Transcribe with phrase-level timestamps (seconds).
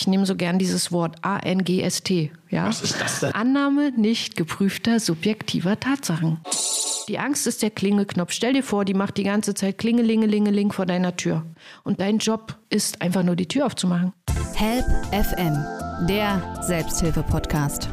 [0.00, 2.32] ich nehme so gern dieses Wort A-N-G-S-T.
[2.48, 2.66] Ja?
[2.66, 3.32] Was ist das denn?
[3.32, 6.38] Annahme nicht geprüfter subjektiver Tatsachen.
[7.08, 8.32] Die Angst ist der Klingeknopf.
[8.32, 11.44] Stell dir vor, die macht die ganze Zeit Klingelingelingeling vor deiner Tür.
[11.84, 14.12] Und dein Job ist einfach nur die Tür aufzumachen.
[14.54, 17.88] Help FM, der Selbsthilfe-Podcast.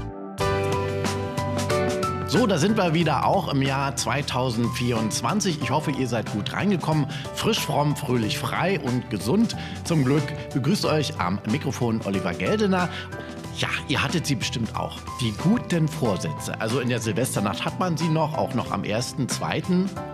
[2.37, 5.59] So, da sind wir wieder auch im Jahr 2024.
[5.59, 7.07] Ich hoffe, ihr seid gut reingekommen.
[7.33, 9.55] Frisch, fromm, fröhlich, frei und gesund.
[9.85, 10.21] Zum Glück
[10.53, 12.89] begrüßt euch am Mikrofon Oliver Geldener.
[13.57, 14.99] Ja, ihr hattet sie bestimmt auch.
[15.19, 16.61] Die guten Vorsätze.
[16.61, 19.63] Also in der Silvesternacht hat man sie noch, auch noch am 1., 2.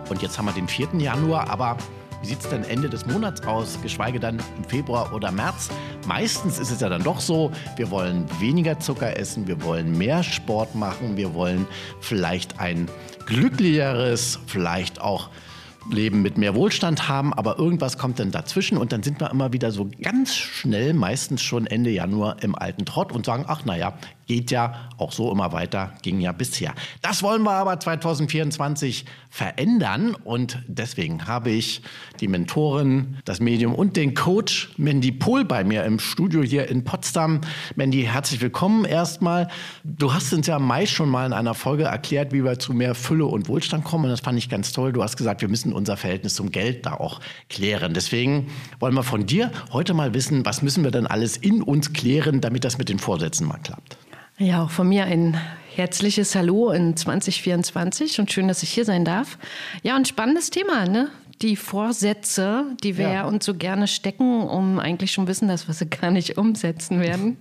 [0.08, 0.94] und jetzt haben wir den 4.
[0.96, 1.50] Januar.
[1.50, 1.76] Aber
[2.24, 5.68] wie sieht es denn Ende des Monats aus, geschweige dann im Februar oder März?
[6.08, 10.22] Meistens ist es ja dann doch so, wir wollen weniger Zucker essen, wir wollen mehr
[10.22, 11.66] Sport machen, wir wollen
[12.00, 12.88] vielleicht ein
[13.26, 15.28] glücklicheres, vielleicht auch
[15.90, 19.52] Leben mit mehr Wohlstand haben, aber irgendwas kommt dann dazwischen und dann sind wir immer
[19.52, 23.92] wieder so ganz schnell, meistens schon Ende Januar im alten Trott und sagen, ach naja,
[24.26, 26.74] geht ja auch so immer weiter, ging ja bisher.
[27.02, 31.82] Das wollen wir aber 2024 verändern und deswegen habe ich
[32.20, 36.84] die Mentorin, das Medium und den Coach Mandy Pohl bei mir im Studio hier in
[36.84, 37.40] Potsdam.
[37.74, 39.48] Mandy, herzlich willkommen erstmal.
[39.82, 42.94] Du hast uns ja meist schon mal in einer Folge erklärt, wie wir zu mehr
[42.94, 44.92] Fülle und Wohlstand kommen und das fand ich ganz toll.
[44.92, 47.94] Du hast gesagt, wir müssen unser Verhältnis zum Geld da auch klären.
[47.94, 51.92] Deswegen wollen wir von dir heute mal wissen, was müssen wir denn alles in uns
[51.92, 53.98] klären, damit das mit den Vorsätzen mal klappt.
[54.38, 55.40] Ja, auch von mir ein
[55.76, 59.38] herzliches Hallo in 2024 und schön, dass ich hier sein darf.
[59.84, 61.08] Ja, ein spannendes Thema, ne?
[61.40, 63.26] Die Vorsätze, die wir ja.
[63.26, 67.36] uns so gerne stecken, um eigentlich schon wissen, dass wir sie gar nicht umsetzen werden.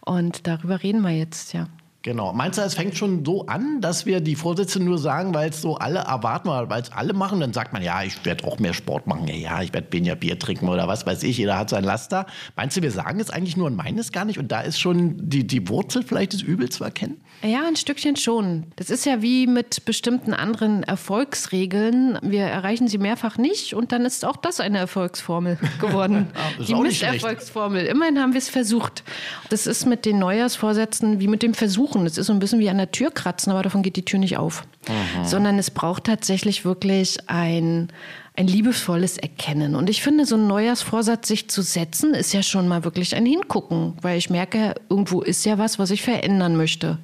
[0.00, 1.68] Und darüber reden wir jetzt, ja.
[2.04, 2.34] Genau.
[2.34, 5.62] Meinst du, es fängt schon so an, dass wir die Vorsätze nur sagen, weil es
[5.62, 7.40] so alle erwarten, weil es alle machen?
[7.40, 9.26] Dann sagt man, ja, ich werde auch mehr Sport machen.
[9.26, 11.38] Ja, ich werde weniger Bier trinken oder was weiß ich.
[11.38, 12.26] Jeder hat sein Laster.
[12.56, 14.38] Meinst du, wir sagen es eigentlich nur und meinen es gar nicht?
[14.38, 17.22] Und da ist schon die, die Wurzel vielleicht des Übels zu erkennen?
[17.44, 18.64] Ja, ein Stückchen schon.
[18.76, 22.18] Das ist ja wie mit bestimmten anderen Erfolgsregeln.
[22.22, 26.28] Wir erreichen sie mehrfach nicht und dann ist auch das eine Erfolgsformel geworden.
[26.66, 27.86] die Misserfolgsformel.
[27.86, 29.04] Immerhin haben wir es versucht.
[29.50, 32.06] Das ist mit den Neujahrsvorsätzen wie mit dem Versuch suchen.
[32.06, 34.18] Es ist so ein bisschen wie an der Tür kratzen, aber davon geht die Tür
[34.18, 34.64] nicht auf.
[34.88, 35.24] Aha.
[35.24, 37.88] Sondern es braucht tatsächlich wirklich ein,
[38.36, 39.76] ein liebevolles Erkennen.
[39.76, 43.26] Und ich finde, so ein Neujahrsvorsatz sich zu setzen, ist ja schon mal wirklich ein
[43.26, 46.98] Hingucken, weil ich merke, irgendwo ist ja was, was ich verändern möchte.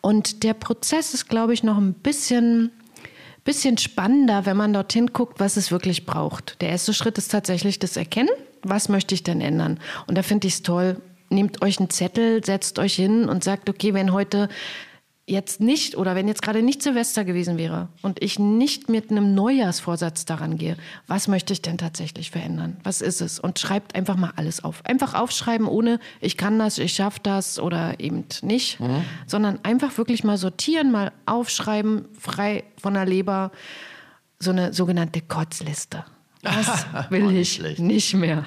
[0.00, 2.70] Und der Prozess ist, glaube ich, noch ein bisschen
[3.44, 6.60] bisschen spannender, wenn man dorthin guckt, was es wirklich braucht.
[6.62, 8.30] Der erste Schritt ist tatsächlich das Erkennen.
[8.62, 9.78] Was möchte ich denn ändern?
[10.06, 13.68] Und da finde ich es toll, nehmt euch einen Zettel, setzt euch hin und sagt,
[13.68, 14.48] okay, wenn heute
[15.26, 19.34] jetzt nicht oder wenn jetzt gerade nicht Silvester gewesen wäre und ich nicht mit einem
[19.34, 20.76] Neujahrsvorsatz daran gehe,
[21.06, 22.76] was möchte ich denn tatsächlich verändern?
[22.84, 23.40] Was ist es?
[23.40, 24.84] Und schreibt einfach mal alles auf.
[24.84, 29.02] Einfach aufschreiben, ohne ich kann das, ich schaffe das oder eben nicht, mhm.
[29.26, 33.50] sondern einfach wirklich mal sortieren, mal aufschreiben, frei von der Leber,
[34.38, 36.04] so eine sogenannte Kotzliste.
[36.42, 38.46] Das will ich nicht mehr.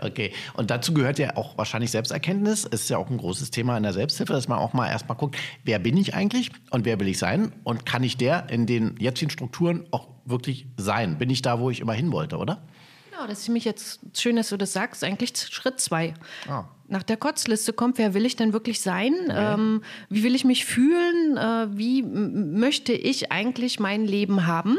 [0.00, 2.66] Okay, und dazu gehört ja auch wahrscheinlich Selbsterkenntnis.
[2.70, 5.16] Es ist ja auch ein großes Thema in der Selbsthilfe, dass man auch mal erstmal
[5.16, 8.66] guckt, wer bin ich eigentlich und wer will ich sein und kann ich der in
[8.66, 11.18] den jetzigen Strukturen auch wirklich sein?
[11.18, 12.62] Bin ich da, wo ich immer hin wollte, oder?
[13.10, 15.04] Genau, das ist mich jetzt schön, dass du das sagst.
[15.04, 16.14] Eigentlich Schritt zwei.
[16.48, 16.64] Ah.
[16.88, 19.14] Nach der Kotzliste kommt, wer will ich denn wirklich sein?
[19.24, 19.54] Okay.
[19.54, 21.36] Ähm, wie will ich mich fühlen?
[21.36, 24.78] Äh, wie möchte ich eigentlich mein Leben haben?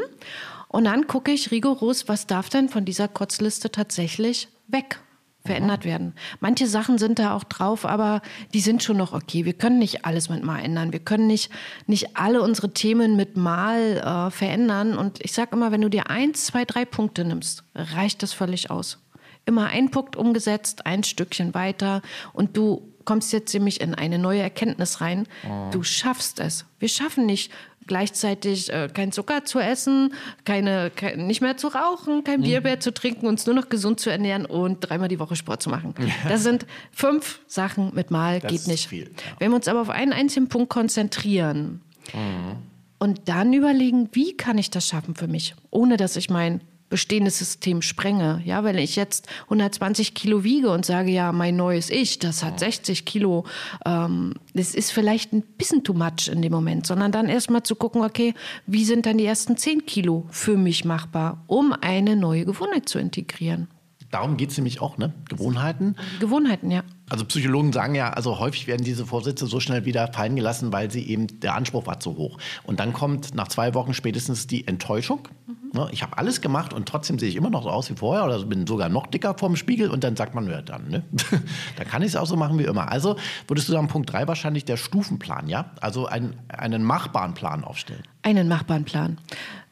[0.68, 4.98] Und dann gucke ich rigoros, was darf denn von dieser Kotzliste tatsächlich weg
[5.46, 6.14] verändert werden.
[6.40, 8.22] Manche Sachen sind da auch drauf, aber
[8.54, 9.44] die sind schon noch okay.
[9.44, 10.92] Wir können nicht alles mit Mal ändern.
[10.92, 11.50] Wir können nicht,
[11.86, 14.96] nicht alle unsere Themen mit Mal äh, verändern.
[14.96, 18.70] Und ich sage immer, wenn du dir eins, zwei, drei Punkte nimmst, reicht das völlig
[18.70, 19.02] aus.
[19.44, 22.00] Immer ein Punkt umgesetzt, ein Stückchen weiter
[22.32, 25.26] und du kommst jetzt nämlich in eine neue Erkenntnis rein.
[25.46, 25.68] Oh.
[25.70, 26.64] Du schaffst es.
[26.78, 27.52] Wir schaffen nicht
[27.86, 30.14] gleichzeitig äh, kein Zucker zu essen,
[30.44, 32.64] keine, kein, nicht mehr zu rauchen, kein Bier mhm.
[32.64, 35.70] mehr zu trinken, uns nur noch gesund zu ernähren und dreimal die Woche Sport zu
[35.70, 35.94] machen.
[36.28, 38.88] Das sind fünf Sachen mit Mal, das geht nicht.
[38.88, 39.36] Viel, ja.
[39.38, 41.80] Wenn wir uns aber auf einen einzigen Punkt konzentrieren
[42.12, 42.56] mhm.
[42.98, 47.38] und dann überlegen, wie kann ich das schaffen für mich, ohne dass ich mein bestehendes
[47.38, 48.42] System sprenge.
[48.44, 52.60] Ja, wenn ich jetzt 120 Kilo wiege und sage, ja, mein neues Ich, das hat
[52.60, 53.44] 60 Kilo,
[53.84, 57.74] ähm, das ist vielleicht ein bisschen too much in dem Moment, sondern dann erstmal zu
[57.74, 58.34] gucken, okay,
[58.66, 62.98] wie sind dann die ersten 10 Kilo für mich machbar, um eine neue Gewohnheit zu
[62.98, 63.68] integrieren.
[64.10, 65.12] Darum geht es nämlich auch, ne?
[65.28, 65.96] Gewohnheiten.
[66.20, 66.84] Gewohnheiten, ja.
[67.08, 70.90] Also Psychologen sagen ja, also häufig werden diese Vorsätze so schnell wieder fallen gelassen, weil
[70.90, 72.38] sie eben der Anspruch war zu hoch.
[72.62, 75.28] Und dann kommt nach zwei Wochen spätestens die Enttäuschung.
[75.46, 75.88] Mhm?
[75.90, 78.42] Ich habe alles gemacht und trotzdem sehe ich immer noch so aus wie vorher oder
[78.44, 81.02] bin sogar noch dicker vorm Spiegel und dann sagt man, ja dann, ne?
[81.76, 82.90] dann kann ich es auch so machen wie immer.
[82.90, 83.16] Also
[83.48, 85.72] würdest du sagen, Punkt 3 wahrscheinlich der Stufenplan, ja?
[85.80, 88.02] Also ein, einen machbaren Plan aufstellen.
[88.22, 89.18] Einen machbaren Plan.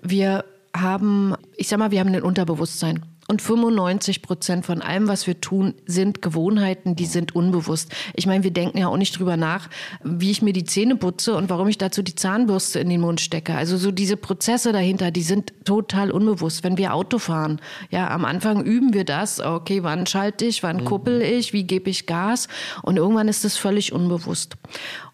[0.02, 0.44] Wir
[0.76, 3.04] haben, ich sag mal, wir haben ein Unterbewusstsein.
[3.32, 7.90] Und 95 Prozent von allem, was wir tun, sind Gewohnheiten, die sind unbewusst.
[8.12, 9.70] Ich meine, wir denken ja auch nicht drüber nach,
[10.04, 13.22] wie ich mir die Zähne putze und warum ich dazu die Zahnbürste in den Mund
[13.22, 13.54] stecke.
[13.54, 16.62] Also so diese Prozesse dahinter, die sind total unbewusst.
[16.62, 17.58] Wenn wir Auto fahren,
[17.90, 19.40] ja, am Anfang üben wir das.
[19.40, 22.48] Okay, wann schalte ich, wann kuppel ich, wie gebe ich Gas?
[22.82, 24.58] Und irgendwann ist das völlig unbewusst.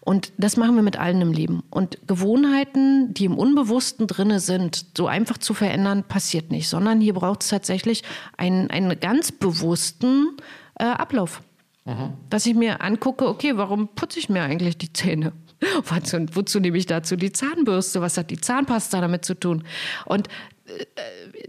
[0.01, 1.63] Und das machen wir mit allen im Leben.
[1.69, 7.13] Und Gewohnheiten, die im Unbewussten drinne sind, so einfach zu verändern, passiert nicht, sondern hier
[7.13, 8.03] braucht es tatsächlich
[8.37, 10.37] einen, einen ganz bewussten
[10.75, 11.41] äh, Ablauf.
[11.85, 12.13] Mhm.
[12.29, 15.33] Dass ich mir angucke, okay, warum putze ich mir eigentlich die Zähne?
[16.13, 18.01] Und wozu nehme ich dazu die Zahnbürste?
[18.01, 19.63] Was hat die Zahnpasta damit zu tun?
[20.05, 20.27] Und
[20.67, 20.85] äh,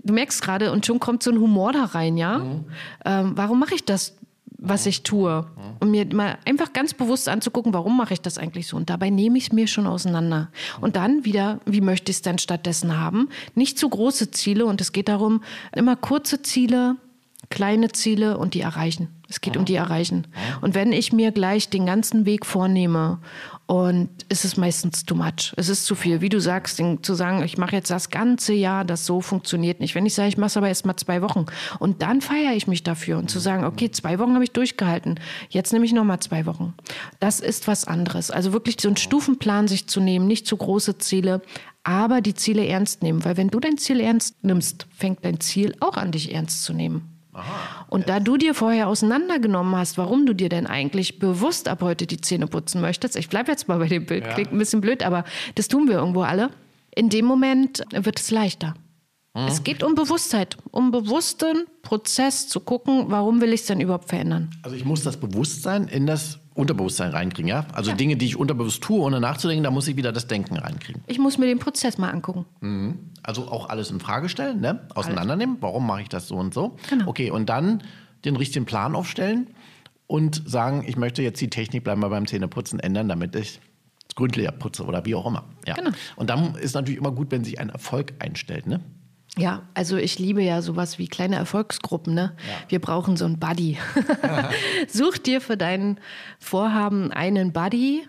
[0.02, 2.38] du merkst gerade, und schon kommt so ein Humor da rein, ja?
[2.38, 2.64] Mhm.
[3.04, 4.16] Ähm, warum mache ich das?
[4.60, 5.46] Was ich tue.
[5.80, 8.76] Um mir mal einfach ganz bewusst anzugucken, warum mache ich das eigentlich so.
[8.76, 10.50] Und dabei nehme ich es mir schon auseinander.
[10.80, 13.30] Und dann wieder, wie möchte ich es denn stattdessen haben?
[13.54, 14.66] Nicht zu große Ziele.
[14.66, 15.42] Und es geht darum,
[15.74, 16.96] immer kurze Ziele,
[17.48, 19.08] kleine Ziele und die erreichen.
[19.30, 20.26] Es geht um die erreichen.
[20.60, 23.20] Und wenn ich mir gleich den ganzen Weg vornehme
[23.66, 25.52] und es ist meistens too much.
[25.56, 26.20] Es ist zu viel.
[26.20, 29.94] Wie du sagst, zu sagen, ich mache jetzt das ganze Jahr, das so funktioniert nicht.
[29.94, 31.46] Wenn ich sage, ich mache es aber erst mal zwei Wochen
[31.78, 35.20] und dann feiere ich mich dafür und zu sagen, okay, zwei Wochen habe ich durchgehalten,
[35.50, 36.74] jetzt nehme ich noch mal zwei Wochen.
[37.20, 38.32] Das ist was anderes.
[38.32, 41.40] Also wirklich so einen Stufenplan sich zu nehmen, nicht zu große Ziele,
[41.84, 43.24] aber die Ziele ernst nehmen.
[43.24, 46.72] Weil wenn du dein Ziel ernst nimmst, fängt dein Ziel auch an, dich ernst zu
[46.72, 47.19] nehmen.
[47.40, 51.82] Aha, und da du dir vorher auseinandergenommen hast, warum du dir denn eigentlich bewusst ab
[51.82, 54.32] heute die Zähne putzen möchtest, ich bleibe jetzt mal bei dem Bild, ja.
[54.34, 56.50] klingt ein bisschen blöd, aber das tun wir irgendwo alle,
[56.94, 58.74] in dem Moment wird es leichter.
[59.34, 59.46] Mhm.
[59.46, 64.08] Es geht um Bewusstheit, um bewussten Prozess zu gucken, warum will ich es denn überhaupt
[64.08, 64.50] verändern.
[64.62, 67.64] Also ich muss das Bewusstsein in das Unterbewusstsein reinkriegen, ja?
[67.72, 67.96] Also ja.
[67.96, 71.02] Dinge, die ich unterbewusst tue, ohne nachzudenken, da muss ich wieder das Denken reinkriegen.
[71.06, 72.44] Ich muss mir den Prozess mal angucken.
[72.60, 72.98] Mhm.
[73.22, 74.86] Also auch alles in Frage stellen, ne?
[74.94, 76.76] Auseinandernehmen, warum mache ich das so und so?
[76.88, 77.08] Genau.
[77.08, 77.82] Okay, und dann
[78.24, 79.48] den richtigen Plan aufstellen
[80.06, 83.60] und sagen, ich möchte jetzt die Technik, bleiben wir beim Zähneputzen, ändern, damit ich
[84.16, 85.44] gründlicher putze oder wie auch immer.
[85.66, 85.74] Ja.
[85.74, 85.90] Genau.
[86.16, 88.80] Und dann ist natürlich immer gut, wenn sich ein Erfolg einstellt, ne?
[89.38, 92.14] Ja, also ich liebe ja sowas wie kleine Erfolgsgruppen.
[92.14, 92.32] Ne?
[92.36, 92.54] Ja.
[92.68, 93.78] Wir brauchen so einen Buddy.
[94.88, 96.00] Such dir für dein
[96.38, 98.06] Vorhaben einen Buddy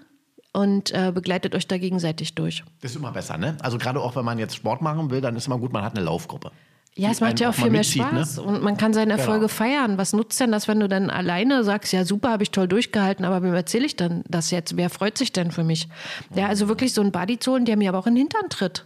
[0.53, 2.63] und äh, begleitet euch da gegenseitig durch.
[2.81, 3.55] Das ist immer besser, ne?
[3.61, 5.95] Also gerade auch, wenn man jetzt Sport machen will, dann ist immer gut, man hat
[5.95, 6.51] eine Laufgruppe.
[6.97, 8.19] Ja, es macht ja auch viel mehr mitzieht, ne?
[8.19, 8.43] Spaß ne?
[8.43, 9.53] und man kann seine Erfolge genau.
[9.53, 9.97] feiern.
[9.97, 13.23] Was nutzt denn das, wenn du dann alleine sagst, ja super, habe ich toll durchgehalten,
[13.23, 14.75] aber wem erzähle ich dann das jetzt?
[14.75, 15.87] Wer freut sich denn für mich?
[16.35, 18.49] Ja, also wirklich so einen Buddy zu holen, der mir aber auch in den Hintern
[18.49, 18.85] tritt.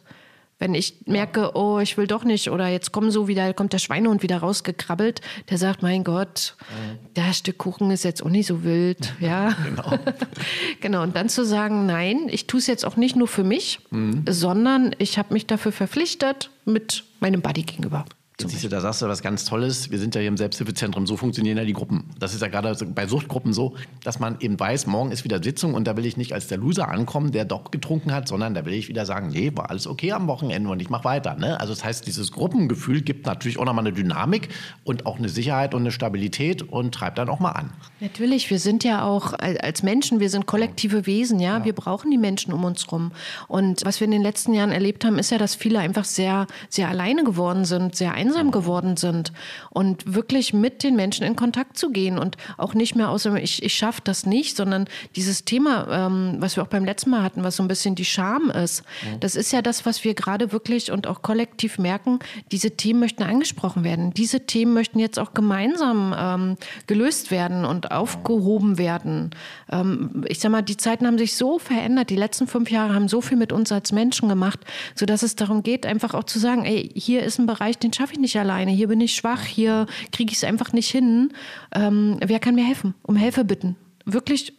[0.58, 3.80] Wenn ich merke, oh, ich will doch nicht, oder jetzt kommen so wieder, kommt der
[3.80, 5.20] Schweinehund wieder rausgekrabbelt,
[5.50, 7.00] der sagt, mein Gott, mhm.
[7.14, 9.56] das Stück Kuchen ist jetzt auch nicht so wild, ja.
[9.66, 9.98] genau.
[10.80, 11.04] genau.
[11.04, 14.24] Und dann zu sagen, nein, ich tue es jetzt auch nicht nur für mich, mhm.
[14.30, 18.06] sondern ich habe mich dafür verpflichtet mit meinem Buddy gegenüber.
[18.38, 19.92] Jetzt siehst du, da sagst du was ganz Tolles.
[19.92, 22.10] Wir sind ja hier im Selbsthilfezentrum, so funktionieren ja die Gruppen.
[22.20, 25.74] Das ist ja gerade bei Suchtgruppen so, dass man eben weiß, morgen ist wieder Sitzung
[25.74, 28.66] und da will ich nicht als der Loser ankommen, der doch getrunken hat, sondern da
[28.66, 31.36] will ich wieder sagen, nee, war alles okay am Wochenende und ich mache weiter.
[31.36, 31.58] Ne?
[31.62, 34.50] Also das heißt, dieses Gruppengefühl gibt natürlich auch nochmal eine Dynamik
[34.84, 37.72] und auch eine Sicherheit und eine Stabilität und treibt dann auch mal an.
[38.02, 41.60] Natürlich, wir sind ja auch als Menschen, wir sind kollektive Wesen, ja?
[41.60, 41.66] ja.
[41.66, 43.14] Wir brauchen die Menschen um uns rum.
[43.48, 46.48] Und was wir in den letzten Jahren erlebt haben, ist ja, dass viele einfach sehr,
[46.68, 49.32] sehr alleine geworden sind, sehr einsam geworden sind
[49.70, 53.64] und wirklich mit den Menschen in Kontakt zu gehen und auch nicht mehr außer ich,
[53.64, 57.44] ich schaffe das nicht, sondern dieses Thema, ähm, was wir auch beim letzten Mal hatten,
[57.44, 59.20] was so ein bisschen die Scham ist, mhm.
[59.20, 62.20] das ist ja das, was wir gerade wirklich und auch kollektiv merken,
[62.52, 64.14] diese Themen möchten angesprochen werden.
[64.14, 69.32] Diese Themen möchten jetzt auch gemeinsam ähm, gelöst werden und aufgehoben werden.
[69.72, 73.08] Ähm, ich sag mal, die Zeiten haben sich so verändert, die letzten fünf Jahre haben
[73.08, 74.60] so viel mit uns als Menschen gemacht,
[74.96, 78.14] sodass es darum geht, einfach auch zu sagen, ey, hier ist ein Bereich, den schaffe
[78.14, 81.34] ich nicht alleine, hier bin ich schwach, hier kriege ich es einfach nicht hin.
[81.74, 82.96] Ähm, wer kann mir helfen?
[83.02, 83.76] Um Hilfe bitten.
[84.06, 84.54] Wirklich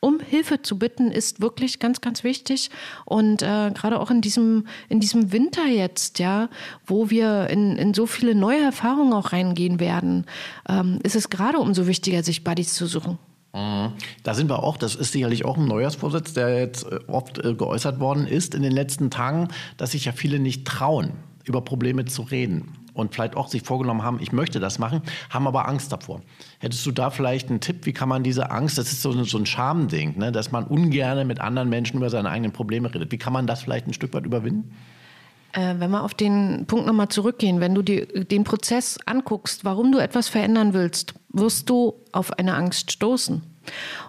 [0.00, 2.70] um Hilfe zu bitten, ist wirklich ganz, ganz wichtig.
[3.04, 6.48] Und äh, gerade auch in diesem, in diesem Winter jetzt, ja,
[6.86, 10.24] wo wir in, in so viele neue Erfahrungen auch reingehen werden,
[10.68, 13.18] ähm, ist es gerade umso wichtiger, sich Buddies zu suchen.
[13.52, 13.92] Mhm.
[14.22, 17.54] Da sind wir auch, das ist sicherlich auch ein Neujahrsvorsitz, der jetzt äh, oft äh,
[17.54, 21.12] geäußert worden ist in den letzten Tagen, dass sich ja viele nicht trauen,
[21.50, 25.46] über Probleme zu reden und vielleicht auch sich vorgenommen haben, ich möchte das machen, haben
[25.46, 26.22] aber Angst davor.
[26.58, 29.38] Hättest du da vielleicht einen Tipp, wie kann man diese Angst, das ist so, so
[29.38, 33.18] ein Schamding, ne, dass man ungern mit anderen Menschen über seine eigenen Probleme redet, wie
[33.18, 34.72] kann man das vielleicht ein Stück weit überwinden?
[35.52, 39.90] Äh, wenn wir auf den Punkt nochmal zurückgehen, wenn du dir den Prozess anguckst, warum
[39.90, 43.42] du etwas verändern willst, wirst du auf eine Angst stoßen.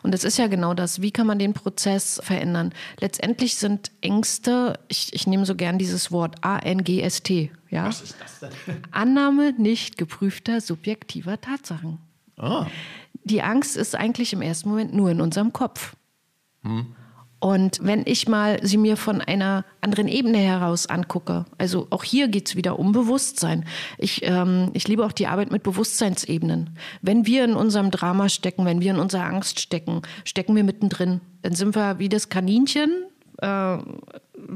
[0.04, 1.02] Und das ist ja genau das.
[1.02, 2.74] Wie kann man den Prozess verändern?
[3.00, 7.52] Letztendlich sind Ängste, ich, ich nehme so gern dieses Wort A-N-G-S-T.
[7.70, 7.88] Ja?
[7.88, 8.52] Was ist das denn?
[8.92, 12.00] Annahme nicht geprüfter subjektiver Tatsachen.
[12.38, 12.66] Oh.
[13.24, 15.96] Die Angst ist eigentlich im ersten Moment nur in unserem Kopf.
[16.64, 16.96] Hm.
[17.42, 22.28] Und wenn ich mal sie mir von einer anderen Ebene heraus angucke, also auch hier
[22.28, 23.66] geht es wieder um Bewusstsein.
[23.98, 26.78] Ich, ähm, ich liebe auch die Arbeit mit Bewusstseinsebenen.
[27.02, 31.20] Wenn wir in unserem Drama stecken, wenn wir in unserer Angst stecken, stecken wir mittendrin.
[31.42, 32.92] Dann sind wir wie das Kaninchen,
[33.40, 33.78] äh,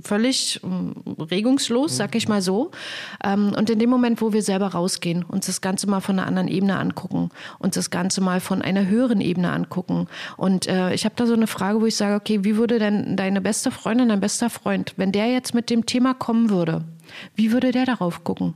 [0.02, 2.72] völlig äh, regungslos, sag ich mal so.
[3.24, 6.28] Ähm, und in dem Moment, wo wir selber rausgehen, uns das Ganze mal von einer
[6.28, 10.08] anderen Ebene angucken, uns das Ganze mal von einer höheren Ebene angucken.
[10.38, 13.16] Und äh, ich habe da so eine Frage, wo ich sage, okay, wie würde denn
[13.16, 16.84] deine beste Freundin, dein bester Freund, wenn der jetzt mit dem Thema kommen würde,
[17.36, 18.54] wie würde der darauf gucken?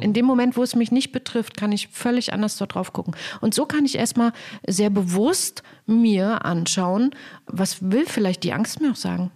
[0.00, 3.14] In dem Moment, wo es mich nicht betrifft, kann ich völlig anders dort drauf gucken.
[3.40, 4.32] Und so kann ich erstmal
[4.66, 7.12] sehr bewusst mir anschauen,
[7.46, 9.30] was will vielleicht die Angst mir auch sagen?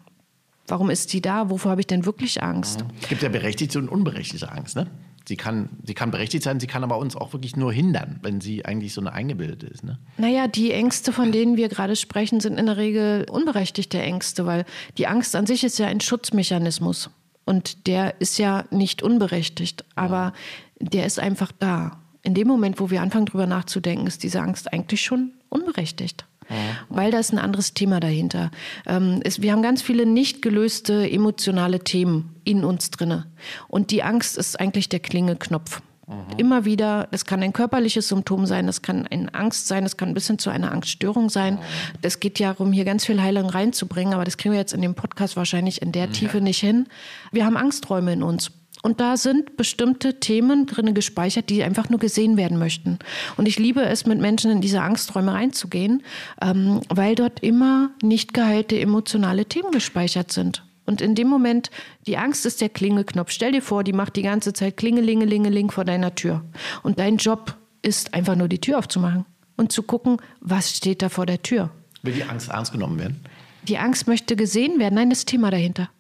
[0.71, 1.51] Warum ist die da?
[1.51, 2.85] Wovor habe ich denn wirklich Angst?
[3.03, 4.87] Es gibt ja berechtigte und unberechtigte Angst, ne?
[5.27, 8.41] Sie kann, sie kann berechtigt sein, sie kann aber uns auch wirklich nur hindern, wenn
[8.41, 9.85] sie eigentlich so eine eingebildete ist.
[9.85, 9.99] Ne?
[10.17, 14.65] Naja, die Ängste, von denen wir gerade sprechen, sind in der Regel unberechtigte Ängste, weil
[14.99, 17.11] die Angst an sich ist ja ein Schutzmechanismus.
[17.45, 20.33] Und der ist ja nicht unberechtigt, aber
[20.81, 22.01] der ist einfach da.
[22.23, 26.27] In dem Moment, wo wir anfangen, darüber nachzudenken, ist diese Angst eigentlich schon unberechtigt.
[26.51, 26.57] Ja.
[26.89, 28.51] Weil da ist ein anderes Thema dahinter.
[28.87, 33.27] Ähm, es, wir haben ganz viele nicht gelöste emotionale Themen in uns drinne.
[33.69, 35.81] Und die Angst ist eigentlich der Klingeknopf.
[36.11, 36.39] Mhm.
[36.39, 40.09] Immer wieder, das kann ein körperliches Symptom sein, das kann eine Angst sein, das kann
[40.09, 41.59] ein bisschen zu einer Angststörung sein.
[42.03, 42.21] Es mhm.
[42.21, 44.97] geht ja darum, hier ganz viel Heilung reinzubringen, aber das kriegen wir jetzt in dem
[44.97, 46.13] Podcast wahrscheinlich in der mhm.
[46.13, 46.89] Tiefe nicht hin.
[47.31, 48.51] Wir haben Angsträume in uns.
[48.83, 52.99] Und da sind bestimmte Themen drin gespeichert, die einfach nur gesehen werden möchten.
[53.37, 56.03] Und ich liebe es, mit Menschen in diese Angsträume reinzugehen,
[56.41, 60.65] ähm, weil dort immer nicht geheilte emotionale Themen gespeichert sind.
[60.87, 61.71] Und in dem Moment,
[62.07, 63.31] die Angst ist der Klingelknopf.
[63.31, 66.43] Stell dir vor, die macht die ganze Zeit Klingelingelingeling vor deiner Tür.
[66.83, 69.25] Und dein Job ist einfach nur die Tür aufzumachen
[69.57, 71.71] und zu gucken, was steht da vor der Tür.
[72.03, 73.21] Will die Angst ernst genommen werden?
[73.69, 74.95] Die Angst möchte gesehen werden.
[74.95, 75.91] Nein, das Thema dahinter.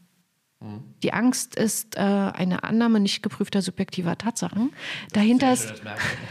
[1.03, 4.73] Die Angst ist äh, eine Annahme nicht geprüfter subjektiver Tatsachen.
[5.13, 5.73] Dahinter, ist,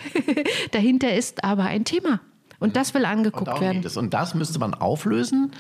[0.72, 2.22] dahinter ist aber ein Thema.
[2.60, 3.84] Und das will angeguckt und werden.
[3.98, 5.52] Und das müsste man auflösen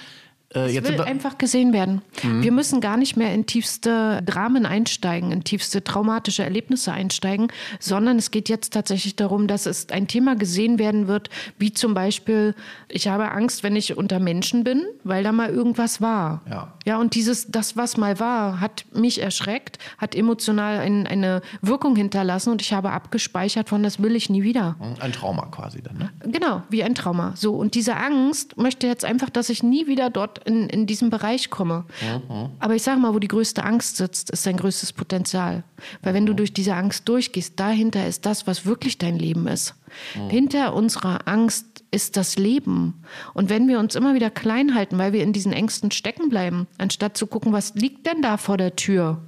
[0.55, 2.01] äh, es will einfach gesehen werden.
[2.23, 2.41] Mhm.
[2.41, 8.17] Wir müssen gar nicht mehr in tiefste Dramen einsteigen, in tiefste traumatische Erlebnisse einsteigen, sondern
[8.17, 11.29] es geht jetzt tatsächlich darum, dass es ein Thema gesehen werden wird,
[11.59, 12.55] wie zum Beispiel,
[12.87, 16.41] ich habe Angst, wenn ich unter Menschen bin, weil da mal irgendwas war.
[16.49, 21.41] Ja, ja und dieses, das, was mal war, hat mich erschreckt, hat emotional ein, eine
[21.61, 24.75] Wirkung hinterlassen und ich habe abgespeichert von, das will ich nie wieder.
[24.99, 26.09] Ein Trauma quasi dann, ne?
[26.23, 27.33] Genau, wie ein Trauma.
[27.35, 31.09] So, und diese Angst möchte jetzt einfach, dass ich nie wieder dort in, in diesem
[31.09, 31.85] Bereich komme.
[32.01, 32.49] Mhm.
[32.59, 35.63] Aber ich sage mal, wo die größte Angst sitzt, ist dein größtes Potenzial.
[36.01, 39.75] Weil wenn du durch diese Angst durchgehst, dahinter ist das, was wirklich dein Leben ist.
[40.15, 40.29] Mhm.
[40.29, 43.03] Hinter unserer Angst ist das Leben.
[43.33, 46.67] Und wenn wir uns immer wieder klein halten, weil wir in diesen Ängsten stecken bleiben,
[46.77, 49.21] anstatt zu gucken, was liegt denn da vor der Tür?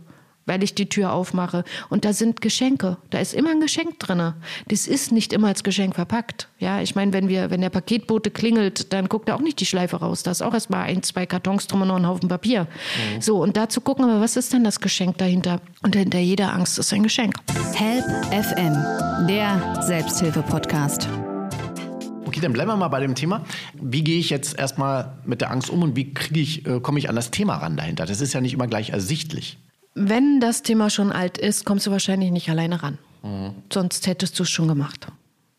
[0.52, 1.64] Weil ich die Tür aufmache.
[1.90, 2.98] Und da sind Geschenke.
[3.10, 4.34] Da ist immer ein Geschenk drin.
[4.68, 6.50] Das ist nicht immer als Geschenk verpackt.
[6.60, 9.66] Ja, ich meine, wenn wir, wenn der Paketbote klingelt, dann guckt er auch nicht die
[9.66, 10.24] Schleife raus.
[10.24, 12.64] Da ist auch erstmal ein, zwei Kartons drum und noch ein Haufen Papier.
[12.64, 13.22] Mhm.
[13.22, 15.62] So, und da zu gucken, aber was ist denn das Geschenk dahinter?
[15.84, 17.36] Und hinter jeder Angst ist ein Geschenk.
[17.74, 21.08] Help FM, der Selbsthilfe-Podcast.
[22.26, 23.46] Okay, dann bleiben wir mal bei dem Thema.
[23.82, 27.00] Wie gehe ich jetzt erstmal mit der Angst um und wie kriege ich, äh, komme
[27.00, 28.06] ich an das Thema ran dahinter?
[28.06, 29.58] Das ist ja nicht immer gleich ersichtlich
[29.94, 32.98] wenn das Thema schon alt ist, kommst du wahrscheinlich nicht alleine ran.
[33.24, 33.54] Mhm.
[33.72, 35.08] Sonst hättest du es schon gemacht.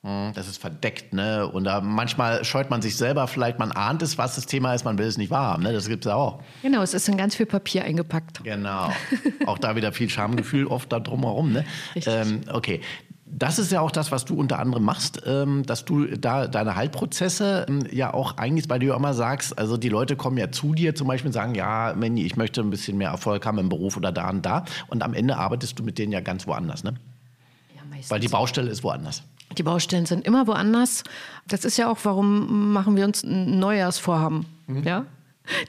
[0.02, 1.46] Mhm, das ist verdeckt, ne?
[1.46, 4.84] Und da manchmal scheut man sich selber, vielleicht man ahnt es, was das Thema ist,
[4.84, 5.72] man will es nicht wahrhaben, ne?
[5.72, 6.42] Das gibt es ja auch.
[6.62, 8.42] Genau, es ist in ganz viel Papier eingepackt.
[8.42, 8.92] Genau.
[9.46, 11.64] auch da wieder viel Schamgefühl oft da drumherum, ne?
[11.94, 12.12] Richtig.
[12.12, 12.80] Ähm, okay
[13.34, 16.76] das ist ja auch das, was du unter anderem machst, ähm, dass du da deine
[16.76, 20.52] Heilprozesse ähm, ja auch eigentlich, weil du ja immer sagst, also die Leute kommen ja
[20.52, 23.58] zu dir zum Beispiel und sagen, ja, Manny, ich möchte ein bisschen mehr Erfolg haben
[23.58, 24.64] im Beruf oder da und da.
[24.88, 26.94] Und am Ende arbeitest du mit denen ja ganz woanders, ne?
[27.74, 28.10] Ja, meistens.
[28.10, 29.22] Weil die Baustelle ist woanders.
[29.56, 31.02] Die Baustellen sind immer woanders.
[31.48, 34.82] Das ist ja auch, warum machen wir uns ein Neujahrsvorhaben, mhm.
[34.82, 35.06] ja?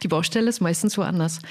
[0.02, 1.42] Die Baustelle ist meistens woanders.
[1.42, 1.48] Mhm.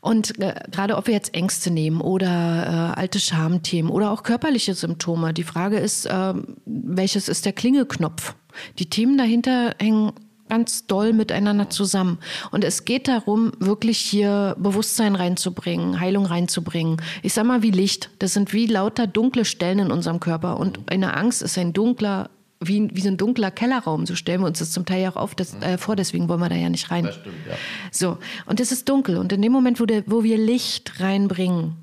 [0.00, 4.74] Und äh, gerade ob wir jetzt Ängste nehmen oder äh, alte Schamthemen oder auch körperliche
[4.74, 6.34] Symptome, die Frage ist, äh,
[6.66, 8.34] welches ist der Klingelknopf?
[8.78, 10.12] Die Themen dahinter hängen
[10.48, 12.18] ganz doll miteinander zusammen.
[12.50, 17.00] Und es geht darum, wirklich hier Bewusstsein reinzubringen, Heilung reinzubringen.
[17.22, 18.10] Ich sag mal wie Licht.
[18.18, 20.58] Das sind wie lauter dunkle Stellen in unserem Körper.
[20.58, 22.30] Und eine Angst ist ein dunkler
[22.66, 25.16] wie, wie so ein dunkler Kellerraum, so stellen wir uns das zum Teil ja auch
[25.16, 27.04] auf, das, äh, vor, deswegen wollen wir da ja nicht rein.
[27.04, 27.54] Das stimmt, ja.
[27.90, 29.16] So, und es ist dunkel.
[29.16, 31.76] Und in dem Moment, wo, der, wo wir Licht reinbringen,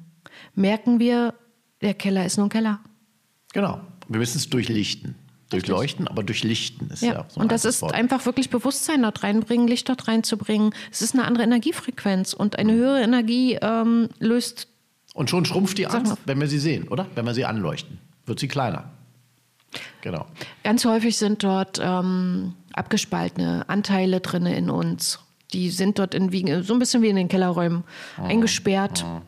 [0.55, 1.33] merken wir,
[1.81, 2.79] der Keller ist nur ein Keller.
[3.53, 3.81] Genau.
[4.07, 5.15] Wir müssen es durchlichten.
[5.49, 7.13] Durchleuchten, aber durchlichten ist ja.
[7.13, 7.93] ja so und das ist Wort.
[7.93, 10.73] einfach wirklich Bewusstsein dort reinbringen, Licht dort reinzubringen.
[10.91, 14.69] Es ist eine andere Energiefrequenz und eine höhere Energie ähm, löst.
[15.13, 17.07] Und schon schrumpft die Angst, wenn wir sie sehen, oder?
[17.15, 18.91] Wenn wir sie anleuchten, wird sie kleiner.
[20.01, 20.25] Genau.
[20.63, 25.19] Ganz häufig sind dort ähm, abgespaltene Anteile drin in uns.
[25.53, 27.83] Die sind dort in, wie, so ein bisschen wie in den Kellerräumen
[28.17, 28.23] oh.
[28.23, 29.05] eingesperrt.
[29.05, 29.21] Oh.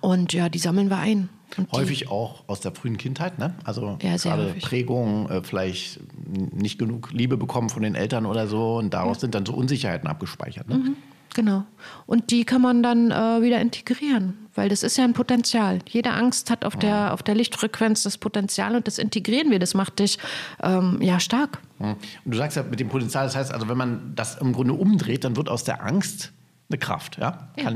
[0.00, 1.28] Und ja, die sammeln wir ein.
[1.56, 3.54] Und häufig auch aus der frühen Kindheit, ne?
[3.62, 4.64] Also ja, gerade häufig.
[4.64, 8.78] Prägung, äh, vielleicht nicht genug Liebe bekommen von den Eltern oder so.
[8.78, 9.20] Und daraus ja.
[9.22, 10.68] sind dann so Unsicherheiten abgespeichert.
[10.68, 10.76] Ne?
[10.76, 10.96] Mhm.
[11.34, 11.64] Genau.
[12.06, 15.80] Und die kann man dann äh, wieder integrieren, weil das ist ja ein Potenzial.
[15.88, 19.58] Jede Angst hat auf, der, auf der Lichtfrequenz das Potenzial und das integrieren wir.
[19.58, 20.18] Das macht dich
[20.62, 21.58] ähm, ja stark.
[21.78, 24.74] Und du sagst ja mit dem Potenzial, das heißt also, wenn man das im Grunde
[24.74, 26.32] umdreht, dann wird aus der Angst
[26.70, 27.18] eine Kraft.
[27.18, 27.48] Ja?
[27.56, 27.72] ja.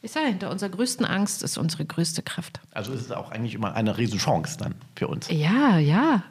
[0.00, 2.60] ich sage, hinter unserer größten Angst ist unsere größte Kraft.
[2.72, 5.28] Also ist es auch eigentlich immer eine Riesenchance dann für uns.
[5.28, 6.22] Ja, ja.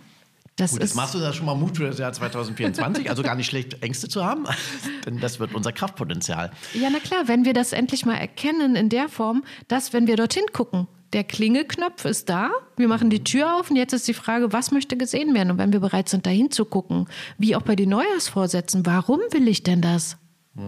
[0.58, 3.36] Das Gut, jetzt machst du da schon mal Mut für das Jahr 2024, also gar
[3.36, 4.46] nicht schlecht, Ängste zu haben,
[5.06, 6.52] denn das wird unser Kraftpotenzial.
[6.74, 10.16] Ja, na klar, wenn wir das endlich mal erkennen in der Form, dass, wenn wir
[10.16, 14.14] dorthin gucken, der Klingelknopf ist da, wir machen die Tür auf und jetzt ist die
[14.14, 15.52] Frage, was möchte gesehen werden?
[15.52, 17.08] Und wenn wir bereit sind, dahin zu gucken,
[17.38, 20.18] wie auch bei den Neujahrsvorsätzen, warum will ich denn das?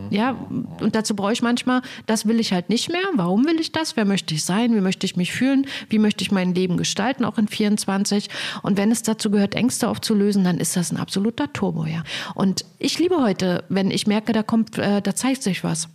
[0.09, 0.31] Ja,
[0.81, 3.03] und dazu brauche ich manchmal, das will ich halt nicht mehr.
[3.15, 3.95] Warum will ich das?
[3.95, 4.75] Wer möchte ich sein?
[4.75, 5.65] Wie möchte ich mich fühlen?
[5.89, 8.29] Wie möchte ich mein Leben gestalten, auch in 24?
[8.63, 12.03] Und wenn es dazu gehört, Ängste aufzulösen, dann ist das ein absoluter Turbo, ja.
[12.35, 15.87] Und ich liebe heute, wenn ich merke, da kommt, äh, da zeigt sich was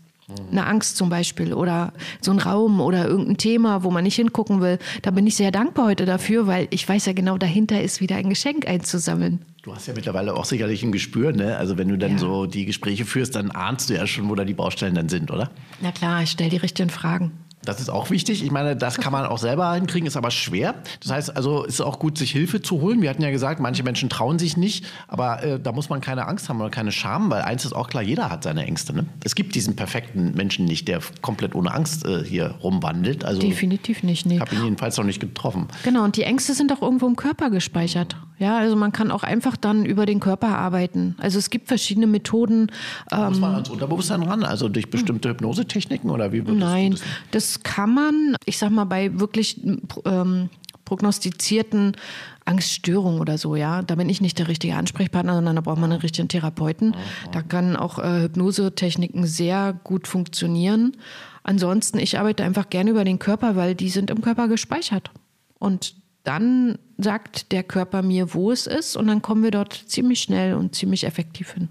[0.50, 4.61] eine Angst zum Beispiel oder so ein Raum oder irgendein Thema, wo man nicht hingucken
[4.61, 4.78] will.
[5.02, 8.16] Da bin ich sehr dankbar heute dafür, weil ich weiß ja genau, dahinter ist wieder
[8.16, 9.44] ein Geschenk einzusammeln.
[9.62, 11.57] Du hast ja mittlerweile auch sicherlich ein Gespür, ne?
[11.57, 12.19] Also wenn du dann ja.
[12.19, 15.30] so die Gespräche führst, dann ahnst du ja schon, wo da die Baustellen dann sind,
[15.30, 15.52] oder?
[15.80, 17.30] Na klar, ich stelle die richtigen Fragen.
[17.65, 18.43] Das ist auch wichtig.
[18.43, 20.75] Ich meine, das kann man auch selber hinkriegen, ist aber schwer.
[21.00, 23.02] Das heißt also, ist auch gut, sich Hilfe zu holen.
[23.02, 26.26] Wir hatten ja gesagt, manche Menschen trauen sich nicht, aber äh, da muss man keine
[26.26, 28.93] Angst haben oder keine Scham, weil eins ist auch klar, jeder hat seine Ängste.
[28.93, 29.06] Ne?
[29.23, 33.25] Es gibt diesen perfekten Menschen nicht, der komplett ohne Angst äh, hier rumwandelt.
[33.25, 34.26] Also, Definitiv nicht.
[34.26, 34.34] Nee.
[34.34, 35.69] Ich habe ihn jedenfalls noch nicht getroffen.
[35.84, 38.17] Genau, und die Ängste sind auch irgendwo im Körper gespeichert.
[38.43, 41.15] Ja, also man kann auch einfach dann über den Körper arbeiten.
[41.19, 42.73] Also es gibt verschiedene Methoden.
[43.09, 47.02] Da muss man ähm, ans Unterbewusstsein ran, also durch bestimmte Hypnosetechniken oder wie Nein, das,
[47.31, 49.61] das kann man, ich sag mal, bei wirklich
[50.05, 50.50] ähm,
[50.85, 51.97] prognostizierten
[52.45, 55.93] Angststörungen oder so, ja, da bin ich nicht der richtige Ansprechpartner, sondern da braucht man
[55.93, 56.97] einen richtigen Therapeuten.
[57.31, 60.97] Da können auch äh, Hypnosetechniken sehr gut funktionieren.
[61.45, 65.13] Ansonsten, ich arbeite einfach gerne über den Körper, weil die sind im Körper gespeichert.
[65.61, 70.21] Und dann sagt der Körper mir, wo es ist und dann kommen wir dort ziemlich
[70.21, 71.69] schnell und ziemlich effektiv hin.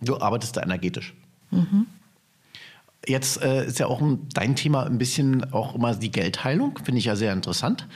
[0.00, 1.14] Du arbeitest da energetisch.
[1.50, 1.86] Mhm.
[3.06, 4.00] Jetzt äh, ist ja auch
[4.32, 7.88] dein Thema ein bisschen auch immer die Geldheilung, finde ich ja sehr interessant.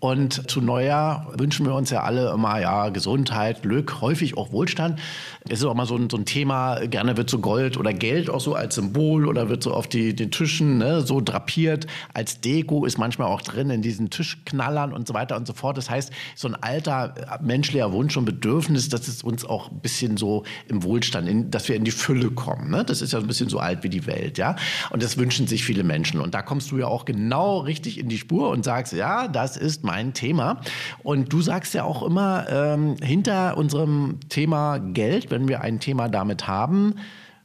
[0.00, 4.98] Und zu Neujahr wünschen wir uns ja alle immer ja Gesundheit, Glück, häufig auch Wohlstand.
[5.46, 8.30] Es ist auch mal so ein, so ein Thema, gerne wird so Gold oder Geld
[8.30, 11.86] auch so als Symbol oder wird so auf die, den Tischen ne, so drapiert.
[12.14, 15.76] Als Deko ist manchmal auch drin in diesen Tischknallern und so weiter und so fort.
[15.76, 20.16] Das heißt, so ein alter menschlicher Wunsch und Bedürfnis, dass es uns auch ein bisschen
[20.16, 22.70] so im Wohlstand, in, dass wir in die Fülle kommen.
[22.70, 22.84] Ne?
[22.86, 24.49] Das ist ja ein bisschen so alt wie die Welt, ja.
[24.90, 26.20] Und das wünschen sich viele Menschen.
[26.20, 29.56] Und da kommst du ja auch genau richtig in die Spur und sagst, ja, das
[29.56, 30.60] ist mein Thema.
[31.02, 36.08] Und du sagst ja auch immer, ähm, hinter unserem Thema Geld, wenn wir ein Thema
[36.08, 36.94] damit haben,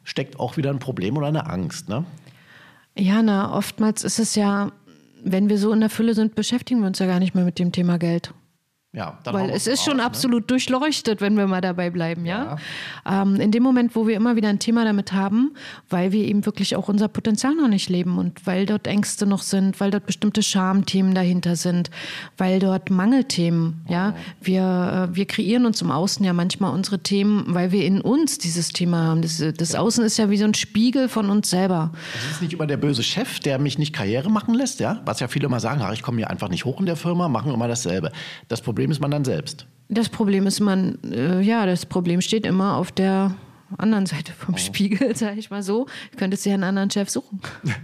[0.03, 2.05] steckt auch wieder ein Problem oder eine Angst, ne?
[2.97, 4.71] Ja, na, oftmals ist es ja,
[5.23, 7.59] wenn wir so in der Fülle sind, beschäftigen wir uns ja gar nicht mehr mit
[7.59, 8.33] dem Thema Geld.
[8.95, 10.05] Ja, Weil es ist schon ne?
[10.05, 12.57] absolut durchleuchtet, wenn wir mal dabei bleiben, ja.
[13.05, 13.21] ja.
[13.21, 15.51] Ähm, in dem Moment, wo wir immer wieder ein Thema damit haben,
[15.89, 19.41] weil wir eben wirklich auch unser Potenzial noch nicht leben und weil dort Ängste noch
[19.41, 21.91] sind, weil dort bestimmte Schamthemen dahinter sind,
[22.37, 23.91] weil dort Mangelthemen, oh.
[23.91, 24.15] ja.
[24.41, 28.37] Wir, äh, wir kreieren uns im Außen ja manchmal unsere Themen, weil wir in uns
[28.37, 29.21] dieses Thema haben.
[29.21, 29.79] Das, das ja.
[29.79, 31.91] Außen ist ja wie so ein Spiegel von uns selber.
[32.17, 35.01] Es ist nicht immer der böse Chef, der mich nicht Karriere machen lässt, ja.
[35.03, 37.53] Was ja viele immer sagen, ich komme hier einfach nicht hoch in der Firma, machen
[37.53, 38.13] immer dasselbe.
[38.47, 39.65] Das Problem Problem ist man dann selbst.
[39.89, 43.35] Das Problem ist man, äh, ja, das Problem steht immer auf der
[43.79, 44.57] anderen Seite vom oh.
[44.57, 45.87] Spiegel, sage ich mal so.
[46.11, 47.41] Ich könnte ja einen anderen Chef suchen.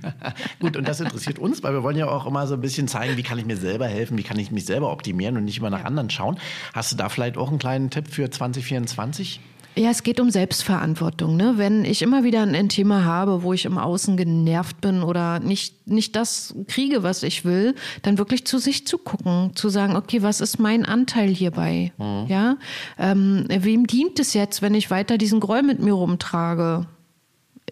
[0.59, 3.17] Gut, und das interessiert uns, weil wir wollen ja auch immer so ein bisschen zeigen,
[3.17, 5.71] wie kann ich mir selber helfen, wie kann ich mich selber optimieren und nicht immer
[5.71, 5.85] nach ja.
[5.85, 6.37] anderen schauen.
[6.73, 9.39] Hast du da vielleicht auch einen kleinen Tipp für 2024?
[9.75, 11.37] Ja, es geht um Selbstverantwortung.
[11.37, 11.53] Ne?
[11.55, 15.87] Wenn ich immer wieder ein Thema habe, wo ich im Außen genervt bin oder nicht,
[15.87, 20.21] nicht das kriege, was ich will, dann wirklich zu sich zu gucken, zu sagen, okay,
[20.23, 21.93] was ist mein Anteil hierbei?
[21.97, 22.25] Mhm.
[22.27, 22.57] Ja,
[22.99, 26.87] ähm, wem dient es jetzt, wenn ich weiter diesen Groll mit mir rumtrage?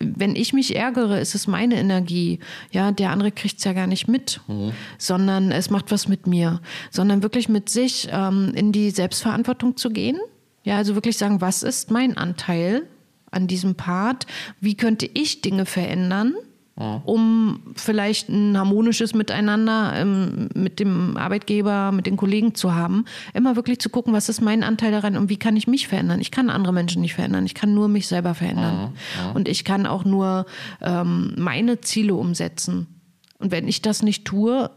[0.02, 2.40] wenn ich mich ärgere, ist es meine Energie.
[2.72, 4.72] Ja, der andere kriegt es ja gar nicht mit, mhm.
[4.98, 6.62] sondern es macht was mit mir.
[6.90, 10.18] Sondern wirklich mit sich ähm, in die Selbstverantwortung zu gehen
[10.64, 12.88] ja, also wirklich sagen, was ist mein Anteil
[13.32, 14.26] an diesem Part?
[14.60, 16.36] Wie könnte ich Dinge verändern?
[17.04, 23.04] um vielleicht ein harmonisches Miteinander ähm, mit dem Arbeitgeber, mit den Kollegen zu haben.
[23.34, 26.22] Immer wirklich zu gucken, was ist mein Anteil daran und wie kann ich mich verändern.
[26.22, 28.94] Ich kann andere Menschen nicht verändern, ich kann nur mich selber verändern.
[28.94, 29.36] Mhm.
[29.36, 30.46] Und ich kann auch nur
[30.82, 32.88] ähm, meine Ziele umsetzen.
[33.42, 34.70] Und wenn ich das nicht tue,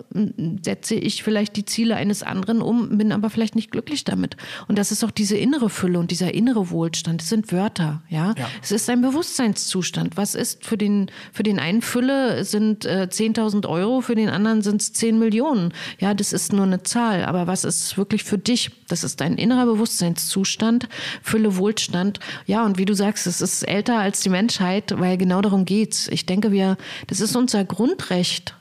[0.64, 4.36] setze ich vielleicht die Ziele eines anderen um, bin aber vielleicht nicht glücklich damit.
[4.68, 7.22] Und das ist auch diese innere Fülle und dieser innere Wohlstand.
[7.22, 8.34] Das sind Wörter, ja.
[8.38, 8.48] ja.
[8.62, 10.16] Es ist ein Bewusstseinszustand.
[10.16, 14.62] Was ist für den, für den einen Fülle sind äh, 10.000 Euro, für den anderen
[14.62, 15.72] sind es 10 Millionen.
[15.98, 17.24] Ja, das ist nur eine Zahl.
[17.24, 18.70] Aber was ist wirklich für dich?
[18.86, 20.88] Das ist ein innerer Bewusstseinszustand,
[21.20, 22.20] Fülle, Wohlstand.
[22.46, 26.06] Ja, und wie du sagst, es ist älter als die Menschheit, weil genau darum geht's.
[26.06, 26.76] Ich denke, wir,
[27.08, 28.51] das ist unser Grundrecht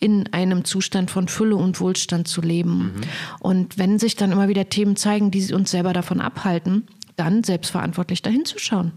[0.00, 2.78] in einem Zustand von Fülle und Wohlstand zu leben.
[2.78, 3.00] Mhm.
[3.40, 8.22] Und wenn sich dann immer wieder Themen zeigen, die uns selber davon abhalten, dann selbstverantwortlich
[8.22, 8.92] dahin zu schauen.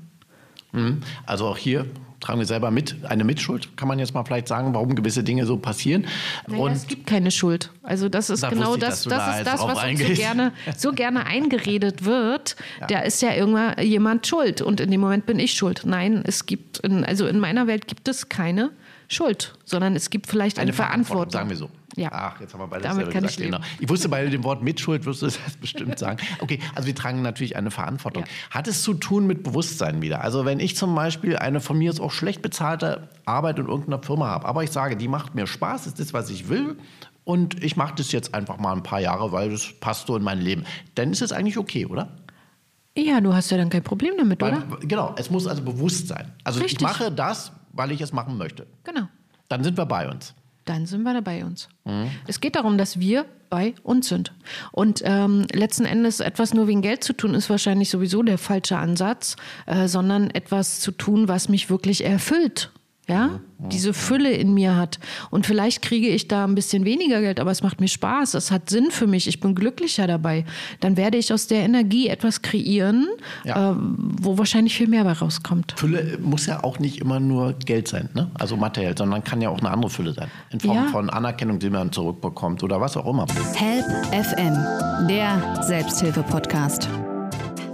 [0.74, 1.02] Mhm.
[1.26, 1.88] Also auch hier
[2.22, 5.46] tragen wir selber mit, eine Mitschuld, kann man jetzt mal vielleicht sagen, warum gewisse Dinge
[5.46, 6.06] so passieren.
[6.48, 7.72] Naja, und es gibt keine Schuld.
[7.82, 10.54] Also das ist da genau ich, das, das da ist das, was uns so gerne,
[10.78, 12.56] so gerne eingeredet wird.
[12.80, 12.88] Ja.
[12.88, 15.82] Da ist ja irgendwann jemand schuld und in dem Moment bin ich schuld.
[15.84, 18.70] Nein, es gibt, in, also in meiner Welt gibt es keine
[19.12, 21.32] Schuld, sondern es gibt vielleicht eine, eine Verantwortung.
[21.32, 21.70] Sagen wir so.
[21.98, 22.10] Ja.
[22.14, 23.40] Ach, jetzt haben wir beide Damit kann gesagt.
[23.40, 23.60] Ich, genau.
[23.80, 26.18] ich wusste bei dem Wort Mitschuld, wirst du das bestimmt sagen.
[26.40, 28.24] Okay, also wir tragen natürlich eine Verantwortung.
[28.24, 28.56] Ja.
[28.56, 30.24] Hat es zu tun mit Bewusstsein wieder?
[30.24, 34.28] Also wenn ich zum Beispiel eine von mir auch schlecht bezahlte Arbeit in irgendeiner Firma
[34.28, 36.78] habe, aber ich sage, die macht mir Spaß, ist das, was ich will,
[37.26, 40.24] und ich mache das jetzt einfach mal ein paar Jahre, weil das passt so in
[40.24, 40.64] mein Leben,
[40.96, 42.10] dann ist es eigentlich okay, oder?
[42.98, 44.78] Ja, du hast ja dann kein Problem damit, weil, oder?
[44.82, 46.32] Genau, es muss also bewusst sein.
[46.44, 46.80] Also Richtig.
[46.80, 48.68] ich mache das, weil ich es machen möchte.
[48.84, 49.08] Genau.
[49.48, 50.34] Dann sind wir bei uns.
[50.66, 51.70] Dann sind wir da bei uns.
[51.86, 52.12] Mhm.
[52.28, 54.32] Es geht darum, dass wir bei uns sind.
[54.72, 58.78] Und ähm, letzten Endes etwas nur wegen Geld zu tun, ist wahrscheinlich sowieso der falsche
[58.78, 62.72] Ansatz, äh, sondern etwas zu tun, was mich wirklich erfüllt
[63.12, 65.00] ja, diese Fülle in mir hat.
[65.30, 68.52] Und vielleicht kriege ich da ein bisschen weniger Geld, aber es macht mir Spaß, es
[68.52, 70.46] hat Sinn für mich, ich bin glücklicher dabei.
[70.80, 73.08] Dann werde ich aus der Energie etwas kreieren,
[73.44, 73.72] ja.
[73.72, 75.74] äh, wo wahrscheinlich viel mehr bei rauskommt.
[75.78, 78.32] Fülle muss ja auch nicht immer nur Geld sein, ne?
[78.36, 80.30] also materiell, sondern kann ja auch eine andere Fülle sein.
[80.52, 80.86] In Form ja.
[80.88, 83.28] von Anerkennung, die man zurückbekommt oder was auch immer.
[83.56, 86.90] Help FM, der Selbsthilfe-Podcast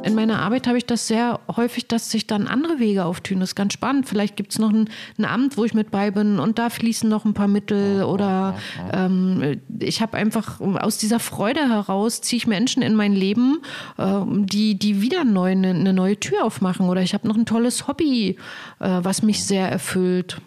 [0.08, 3.40] in meiner Arbeit habe ich das sehr häufig, dass sich dann andere Wege auftun.
[3.40, 4.08] Das ist ganz spannend.
[4.08, 7.10] Vielleicht gibt es noch ein, ein, Amt, wo ich mit bei bin und da fließen
[7.10, 8.58] noch ein paar Mittel oder
[8.94, 13.60] ähm, ich habe einfach aus dieser Freude heraus ziehe ich Menschen in mein Leben,
[13.98, 17.46] äh, die, die wieder neu, eine, eine neue Tür aufmachen oder ich habe noch ein
[17.46, 18.38] tolles Hobby,
[18.80, 20.42] äh, was mich sehr erfüllt.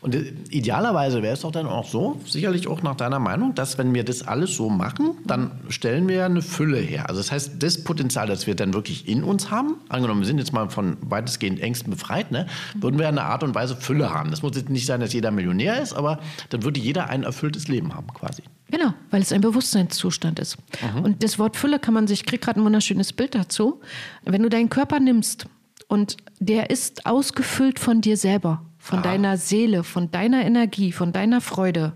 [0.00, 0.14] Und
[0.50, 4.04] idealerweise wäre es doch dann auch so, sicherlich auch nach deiner Meinung, dass wenn wir
[4.04, 7.08] das alles so machen, dann stellen wir eine Fülle her.
[7.08, 10.38] Also das heißt, das Potenzial, das wir dann wirklich in uns haben, angenommen, wir sind
[10.38, 14.30] jetzt mal von weitestgehend Ängsten befreit, ne, würden wir eine Art und Weise Fülle haben.
[14.30, 17.68] Das muss jetzt nicht sein, dass jeder Millionär ist, aber dann würde jeder ein erfülltes
[17.68, 18.42] Leben haben quasi.
[18.70, 20.56] Genau, weil es ein Bewusstseinszustand ist.
[20.94, 21.04] Mhm.
[21.04, 23.80] Und das Wort Fülle kann man sich, ich kriege gerade ein wunderschönes Bild dazu.
[24.24, 25.46] Wenn du deinen Körper nimmst
[25.88, 29.02] und der ist ausgefüllt von dir selber, von ah.
[29.02, 31.94] deiner Seele, von deiner Energie, von deiner Freude,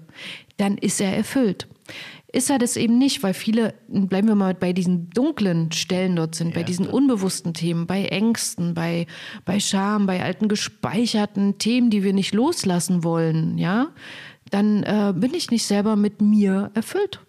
[0.56, 1.68] dann ist er erfüllt.
[2.32, 6.34] Ist er das eben nicht, weil viele, bleiben wir mal bei diesen dunklen Stellen dort
[6.34, 9.06] sind, ja, bei diesen unbewussten Themen, bei Ängsten, bei,
[9.44, 13.88] bei Scham, bei alten gespeicherten Themen, die wir nicht loslassen wollen, ja,
[14.50, 17.20] dann äh, bin ich nicht selber mit mir erfüllt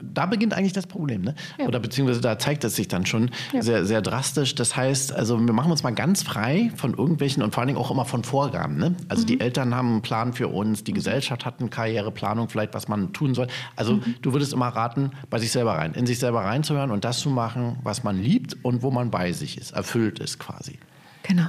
[0.00, 1.34] da beginnt eigentlich das Problem, ne?
[1.58, 1.66] Ja.
[1.66, 3.62] Oder beziehungsweise da zeigt es sich dann schon ja.
[3.62, 4.54] sehr, sehr drastisch.
[4.54, 7.78] Das heißt, also wir machen uns mal ganz frei von irgendwelchen und vor allen Dingen
[7.78, 8.76] auch immer von Vorgaben.
[8.76, 8.94] Ne?
[9.08, 9.26] Also mhm.
[9.26, 13.12] die Eltern haben einen Plan für uns, die Gesellschaft hat eine Karriereplanung, vielleicht was man
[13.12, 13.48] tun soll.
[13.74, 14.14] Also mhm.
[14.22, 17.30] du würdest immer raten, bei sich selber rein, in sich selber reinzuhören und das zu
[17.30, 20.78] machen, was man liebt und wo man bei sich ist, erfüllt ist quasi.
[21.24, 21.48] Genau.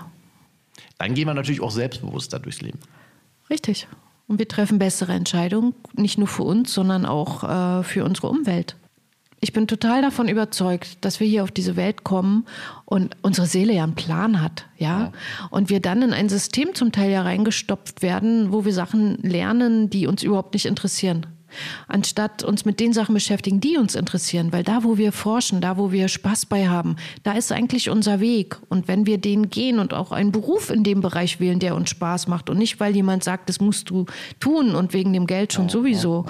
[0.97, 2.79] Dann gehen wir natürlich auch selbstbewusster durchs Leben.
[3.49, 3.87] Richtig.
[4.29, 8.75] Und wir treffen bessere Entscheidungen, nicht nur für uns, sondern auch äh, für unsere Umwelt.
[9.41, 12.45] Ich bin total davon überzeugt, dass wir hier auf diese Welt kommen
[12.85, 15.11] und unsere Seele ja einen Plan hat, ja.
[15.49, 19.89] Und wir dann in ein System zum Teil ja reingestopft werden, wo wir Sachen lernen,
[19.89, 21.25] die uns überhaupt nicht interessieren.
[21.87, 24.51] Anstatt uns mit den Sachen beschäftigen, die uns interessieren.
[24.51, 28.19] Weil da, wo wir forschen, da, wo wir Spaß bei haben, da ist eigentlich unser
[28.19, 28.57] Weg.
[28.69, 31.89] Und wenn wir den gehen und auch einen Beruf in dem Bereich wählen, der uns
[31.89, 34.05] Spaß macht und nicht, weil jemand sagt, das musst du
[34.39, 36.25] tun und wegen dem Geld schon sowieso.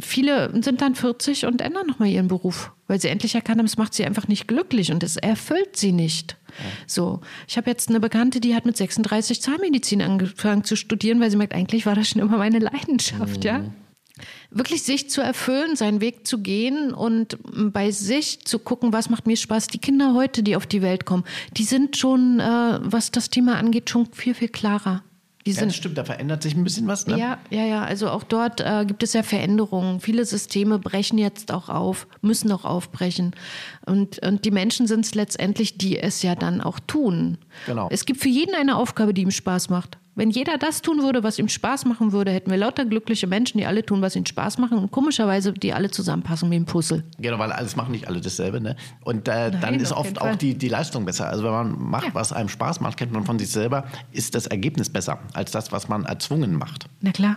[0.00, 3.76] Viele sind dann 40 und ändern nochmal ihren Beruf, weil sie endlich erkannt haben, es
[3.76, 6.36] macht sie einfach nicht glücklich und es erfüllt sie nicht.
[6.86, 11.30] So, ich habe jetzt eine Bekannte, die hat mit 36 Zahnmedizin angefangen zu studieren, weil
[11.30, 13.46] sie merkt, eigentlich war das schon immer meine Leidenschaft, mhm.
[13.46, 13.64] ja.
[14.50, 17.38] Wirklich sich zu erfüllen, seinen Weg zu gehen und
[17.72, 19.66] bei sich zu gucken, was macht mir Spaß.
[19.66, 21.24] Die Kinder heute, die auf die Welt kommen,
[21.56, 25.02] die sind schon, äh, was das Thema angeht, schon viel, viel klarer.
[25.48, 27.06] Die sind, ja, das stimmt, da verändert sich ein bisschen was.
[27.06, 27.18] Ne?
[27.18, 27.82] Ja, ja, ja.
[27.82, 29.98] Also auch dort äh, gibt es ja Veränderungen.
[30.00, 33.34] Viele Systeme brechen jetzt auch auf, müssen auch aufbrechen.
[33.86, 37.38] Und, und die Menschen sind es letztendlich, die es ja dann auch tun.
[37.64, 37.88] Genau.
[37.90, 39.96] Es gibt für jeden eine Aufgabe, die ihm Spaß macht.
[40.18, 43.58] Wenn jeder das tun würde, was ihm Spaß machen würde, hätten wir lauter glückliche Menschen,
[43.58, 47.04] die alle tun, was ihnen Spaß machen und komischerweise die alle zusammenpassen wie ein Puzzle.
[47.20, 48.60] Genau, weil alles machen nicht alle dasselbe.
[48.60, 48.74] Ne?
[49.04, 51.28] Und äh, Nein, dann ist oft auch die, die Leistung besser.
[51.28, 52.14] Also wenn man macht, ja.
[52.14, 55.70] was einem Spaß macht, kennt man von sich selber, ist das Ergebnis besser als das,
[55.70, 56.86] was man erzwungen macht.
[57.00, 57.36] Na klar.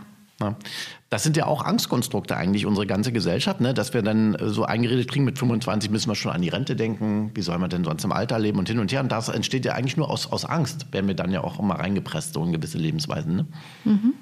[1.09, 3.73] Das sind ja auch Angstkonstrukte eigentlich, unsere ganze Gesellschaft, ne?
[3.73, 6.75] dass wir dann äh, so eingeredet kriegen, mit 25 müssen wir schon an die Rente
[6.75, 9.01] denken, wie soll man denn sonst im Alter leben und hin und her.
[9.01, 11.75] Und das entsteht ja eigentlich nur aus, aus Angst, werden wir dann ja auch immer
[11.75, 13.35] reingepresst, so in gewisse Lebensweisen.
[13.35, 13.45] Ne?
[13.83, 14.13] Mhm.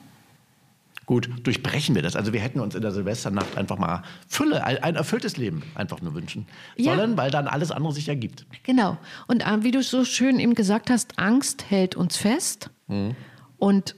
[1.09, 2.15] Gut, durchbrechen wir das.
[2.15, 6.13] Also wir hätten uns in der Silvesternacht einfach mal Fülle, ein erfülltes Leben einfach nur
[6.13, 6.95] wünschen ja.
[6.95, 8.45] sollen, weil dann alles andere sich ergibt.
[8.61, 8.95] Genau.
[9.25, 12.69] Und äh, wie du so schön eben gesagt hast, Angst hält uns fest.
[12.87, 13.15] Mhm.
[13.57, 13.95] Und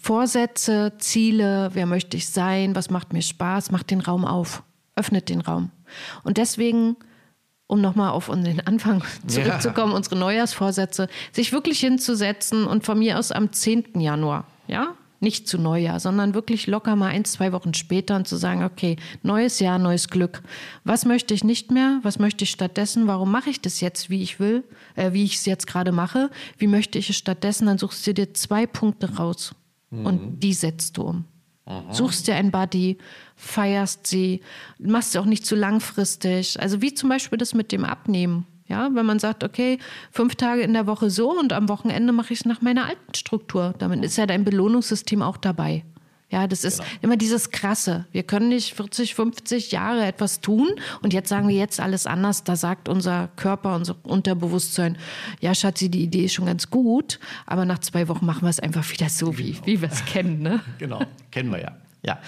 [0.00, 4.62] Vorsätze, Ziele, wer möchte ich sein, was macht mir Spaß, macht den Raum auf,
[4.96, 5.70] öffnet den Raum.
[6.24, 6.96] Und deswegen,
[7.66, 9.96] um nochmal auf den Anfang zurückzukommen, ja.
[9.96, 14.00] unsere Neujahrsvorsätze, sich wirklich hinzusetzen und von mir aus am 10.
[14.00, 18.36] Januar, ja, nicht zu Neujahr, sondern wirklich locker mal ein, zwei Wochen später und zu
[18.36, 20.42] sagen, okay, neues Jahr, neues Glück.
[20.84, 21.98] Was möchte ich nicht mehr?
[22.02, 23.08] Was möchte ich stattdessen?
[23.08, 24.62] Warum mache ich das jetzt, wie ich will,
[24.94, 26.30] äh, wie ich es jetzt gerade mache?
[26.56, 27.66] Wie möchte ich es stattdessen?
[27.66, 29.56] Dann suchst du dir zwei Punkte raus
[29.90, 30.06] mhm.
[30.06, 31.24] und die setzt du um.
[31.66, 31.92] Mhm.
[31.92, 32.98] Suchst dir ein Buddy,
[33.36, 34.40] feierst sie,
[34.78, 36.60] machst sie auch nicht zu langfristig.
[36.60, 38.46] Also wie zum Beispiel das mit dem Abnehmen.
[38.66, 39.78] Ja, wenn man sagt, okay,
[40.10, 43.14] fünf Tage in der Woche so und am Wochenende mache ich es nach meiner alten
[43.14, 43.74] Struktur.
[43.78, 45.84] Damit ist ja dein Belohnungssystem auch dabei.
[46.30, 46.90] Ja, das ist genau.
[47.00, 48.04] immer dieses Krasse.
[48.12, 50.68] Wir können nicht 40, 50 Jahre etwas tun
[51.00, 52.44] und jetzt sagen wir jetzt alles anders.
[52.44, 54.98] Da sagt unser Körper, unser Unterbewusstsein,
[55.40, 58.60] ja, Schatzi, die Idee ist schon ganz gut, aber nach zwei Wochen machen wir es
[58.60, 59.66] einfach wieder so, wie, genau.
[59.66, 60.42] wie wir es kennen.
[60.42, 60.60] Ne?
[60.78, 61.72] Genau, kennen wir ja.
[62.06, 62.20] Ja,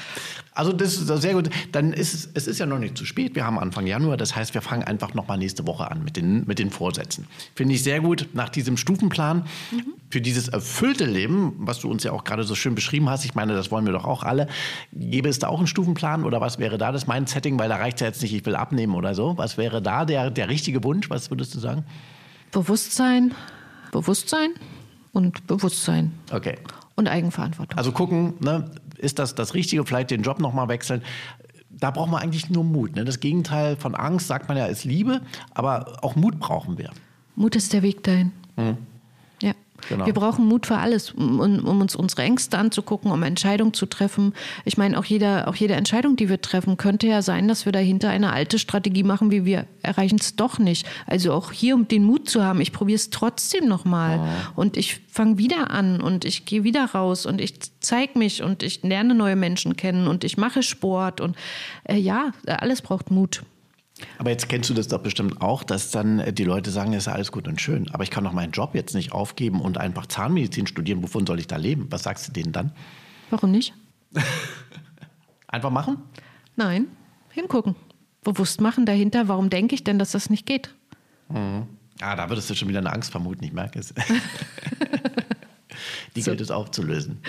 [0.53, 1.49] also das ist sehr gut.
[1.71, 3.37] Dann ist es, es ist ja noch nicht zu spät.
[3.37, 6.17] Wir haben Anfang Januar, das heißt, wir fangen einfach noch mal nächste Woche an mit
[6.17, 7.27] den, mit den Vorsätzen.
[7.55, 9.95] Finde ich sehr gut nach diesem Stufenplan mhm.
[10.11, 13.25] Für dieses erfüllte Leben, was du uns ja auch gerade so schön beschrieben hast.
[13.25, 14.49] Ich meine, das wollen wir doch auch alle.
[14.93, 17.59] Gäbe es da auch einen Stufenplan oder was wäre da das Mindsetting?
[17.59, 19.39] Weil da reicht ja jetzt nicht, ich will abnehmen oder so.
[19.39, 21.09] Was wäre da der, der richtige Wunsch?
[21.11, 21.85] Was würdest du sagen?
[22.51, 23.33] Bewusstsein,
[23.93, 24.51] Bewusstsein
[25.13, 26.13] und Bewusstsein.
[26.33, 26.59] Okay.
[26.97, 27.79] Und Eigenverantwortung.
[27.79, 28.69] Also gucken, ne,
[28.99, 31.03] ist das das Richtige, vielleicht den Job nochmal wechseln.
[31.71, 32.97] Da braucht man eigentlich nur Mut.
[32.97, 33.05] Ne?
[33.05, 35.21] Das Gegenteil von Angst, sagt man ja, ist Liebe,
[35.55, 36.91] aber auch Mut brauchen wir.
[37.37, 38.33] Mut ist der Weg dahin.
[38.57, 38.77] Mhm.
[39.89, 40.07] Genau.
[40.07, 44.35] Wir brauchen Mut für alles, um, um, uns unsere Ängste anzugucken, um Entscheidungen zu treffen.
[44.65, 47.73] Ich meine, auch, jeder, auch jede Entscheidung, die wir treffen, könnte ja sein, dass wir
[47.73, 50.87] dahinter eine alte Strategie machen, wie wir erreichen es doch nicht.
[51.07, 54.61] Also auch hier, um den Mut zu haben, ich probiere es trotzdem nochmal oh.
[54.61, 58.63] und ich fange wieder an und ich gehe wieder raus und ich zeige mich und
[58.63, 61.37] ich lerne neue Menschen kennen und ich mache Sport und
[61.85, 63.43] äh, ja, alles braucht Mut.
[64.19, 67.07] Aber jetzt kennst du das doch bestimmt auch, dass dann äh, die Leute sagen, es
[67.07, 69.79] ist alles gut und schön, aber ich kann doch meinen Job jetzt nicht aufgeben und
[69.79, 71.03] einfach Zahnmedizin studieren.
[71.03, 71.87] Wovon soll ich da leben?
[71.91, 72.73] Was sagst du denen dann?
[73.31, 73.75] Warum nicht?
[75.49, 75.99] einfach machen?
[76.57, 76.87] Nein,
[77.31, 77.77] hingucken.
[78.23, 80.75] Bewusst machen dahinter, warum denke ich denn, dass das nicht geht?
[81.29, 81.67] Mhm.
[82.01, 83.95] Ah, da würdest du schon wieder eine Angst vermuten, ich merke es.
[86.17, 86.31] die so.
[86.31, 87.21] gilt es aufzulösen.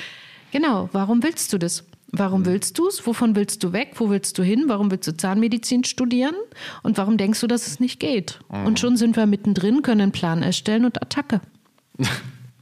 [0.51, 1.86] Genau, warum willst du das?
[2.12, 3.06] Warum willst du es?
[3.08, 3.93] Wovon willst du weg?
[3.95, 4.65] Wo willst du hin?
[4.67, 6.36] Warum willst du Zahnmedizin studieren?
[6.84, 8.39] Und warum denkst du, dass es nicht geht?
[8.52, 8.65] Mhm.
[8.65, 11.41] Und schon sind wir mittendrin, können einen Plan erstellen und Attacke.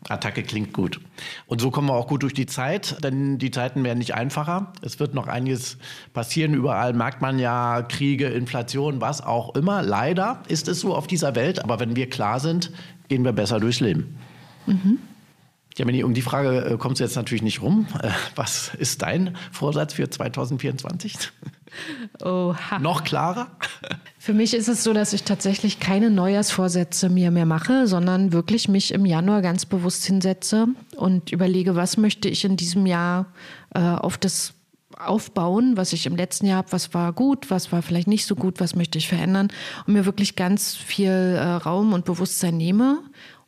[0.07, 1.01] Attacke klingt gut.
[1.45, 4.73] Und so kommen wir auch gut durch die Zeit, denn die Zeiten werden nicht einfacher.
[4.81, 5.77] Es wird noch einiges
[6.13, 6.53] passieren.
[6.53, 9.83] Überall merkt man ja Kriege, Inflation, was auch immer.
[9.83, 12.71] Leider ist es so auf dieser Welt, aber wenn wir klar sind,
[13.07, 14.17] gehen wir besser durchs Leben.
[14.65, 14.99] Mhm.
[15.79, 17.87] Jamini, um die Frage äh, kommst du jetzt natürlich nicht rum.
[18.03, 21.15] Äh, was ist dein Vorsatz für 2024?
[22.21, 22.79] Oha.
[22.79, 23.47] Noch klarer?
[24.17, 28.67] Für mich ist es so, dass ich tatsächlich keine Neujahrsvorsätze mir mehr mache, sondern wirklich
[28.67, 33.27] mich im Januar ganz bewusst hinsetze und überlege, was möchte ich in diesem Jahr
[33.73, 34.55] äh, auf das
[34.97, 38.35] aufbauen, was ich im letzten Jahr habe, was war gut, was war vielleicht nicht so
[38.35, 39.47] gut, was möchte ich verändern
[39.87, 42.99] und mir wirklich ganz viel äh, Raum und Bewusstsein nehme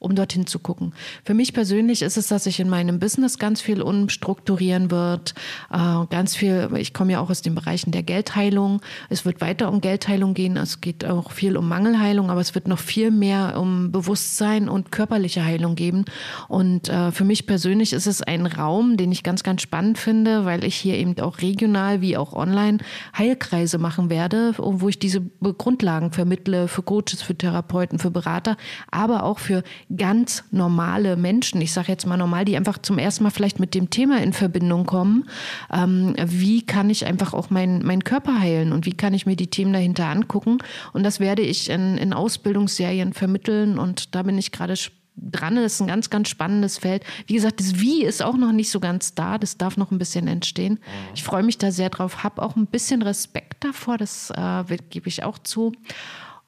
[0.01, 0.93] um dorthin zu gucken.
[1.23, 5.35] Für mich persönlich ist es, dass ich in meinem Business ganz viel umstrukturieren wird,
[5.71, 8.81] äh, ganz viel, ich komme ja auch aus den Bereichen der Geldheilung.
[9.09, 12.67] Es wird weiter um Geldheilung gehen, es geht auch viel um Mangelheilung, aber es wird
[12.67, 16.05] noch viel mehr um Bewusstsein und körperliche Heilung geben.
[16.47, 20.45] Und äh, für mich persönlich ist es ein Raum, den ich ganz, ganz spannend finde,
[20.45, 22.79] weil ich hier eben auch regional wie auch online
[23.15, 28.57] Heilkreise machen werde, wo ich diese Grundlagen vermittle für Coaches, für Therapeuten, für Berater,
[28.89, 29.61] aber auch für
[29.97, 33.73] ganz normale Menschen, ich sage jetzt mal normal, die einfach zum ersten Mal vielleicht mit
[33.73, 35.25] dem Thema in Verbindung kommen.
[35.71, 39.35] Ähm, wie kann ich einfach auch meinen mein Körper heilen und wie kann ich mir
[39.35, 40.59] die Themen dahinter angucken?
[40.93, 44.75] Und das werde ich in, in Ausbildungsserien vermitteln und da bin ich gerade
[45.15, 45.55] dran.
[45.55, 47.03] Das ist ein ganz, ganz spannendes Feld.
[47.27, 49.37] Wie gesagt, das Wie ist auch noch nicht so ganz da.
[49.37, 50.79] Das darf noch ein bisschen entstehen.
[51.15, 55.07] Ich freue mich da sehr drauf, habe auch ein bisschen Respekt davor, das äh, gebe
[55.07, 55.73] ich auch zu.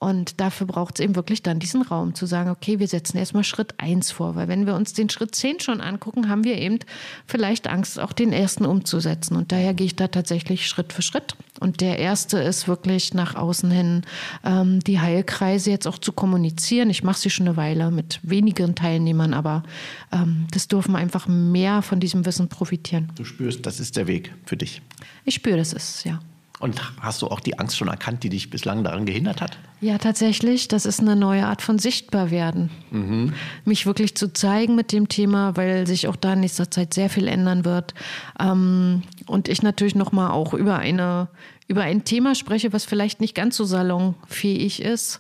[0.04, 3.46] Und dafür braucht es eben wirklich dann diesen Raum zu sagen, okay, wir setzen erstmal
[3.46, 6.80] Schritt eins vor, weil wenn wir uns den Schritt zehn schon angucken, haben wir eben
[7.26, 9.38] vielleicht Angst, auch den ersten umzusetzen.
[9.38, 11.38] Und daher gehe ich da tatsächlich Schritt für Schritt.
[11.62, 14.02] Und der erste ist wirklich nach außen hin
[14.44, 16.90] ähm, die Heilkreise jetzt auch zu kommunizieren.
[16.90, 19.64] Ich mache sie schon eine Weile mit wenigen Teilnehmern, aber
[20.12, 23.10] ähm, das dürfen einfach mehr von diesem Wissen profitieren.
[23.16, 24.82] Du spürst, das ist der Weg für dich.
[25.24, 26.20] Ich spüre, das ist ja.
[26.64, 29.58] Und hast du auch die Angst schon erkannt, die dich bislang daran gehindert hat?
[29.82, 30.70] Ja, tatsächlich.
[30.70, 32.70] Das ist eine neue Art von Sichtbarwerden.
[32.90, 33.34] Mhm.
[33.66, 37.10] Mich wirklich zu zeigen mit dem Thema, weil sich auch da in nächster Zeit sehr
[37.10, 37.94] viel ändern wird.
[38.40, 41.28] Ähm, und ich natürlich nochmal auch über eine
[41.68, 45.20] über ein Thema spreche, was vielleicht nicht ganz so salonfähig ist,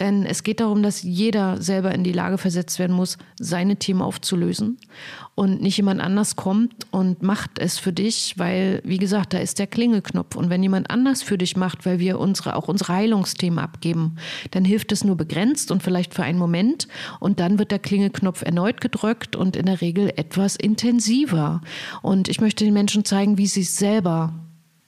[0.00, 4.00] denn es geht darum, dass jeder selber in die Lage versetzt werden muss, seine Themen
[4.00, 4.78] aufzulösen.
[5.40, 9.58] Und nicht jemand anders kommt und macht es für dich, weil, wie gesagt, da ist
[9.58, 10.36] der Klingelknopf.
[10.36, 14.16] Und wenn jemand anders für dich macht, weil wir unsere, auch unsere Heilungsthemen abgeben,
[14.50, 16.88] dann hilft es nur begrenzt und vielleicht für einen Moment.
[17.20, 21.62] Und dann wird der Klingelknopf erneut gedrückt und in der Regel etwas intensiver.
[22.02, 24.34] Und ich möchte den Menschen zeigen, wie sie selber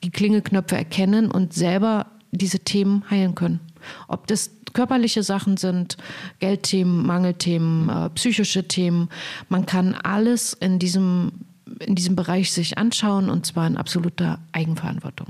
[0.04, 3.71] die Klingelknöpfe erkennen und selber diese Themen heilen können.
[4.08, 5.96] Ob das körperliche Sachen sind,
[6.38, 9.08] Geldthemen, Mangelthemen, äh, psychische Themen.
[9.48, 11.32] Man kann alles in diesem,
[11.80, 15.28] in diesem Bereich sich anschauen und zwar in absoluter Eigenverantwortung.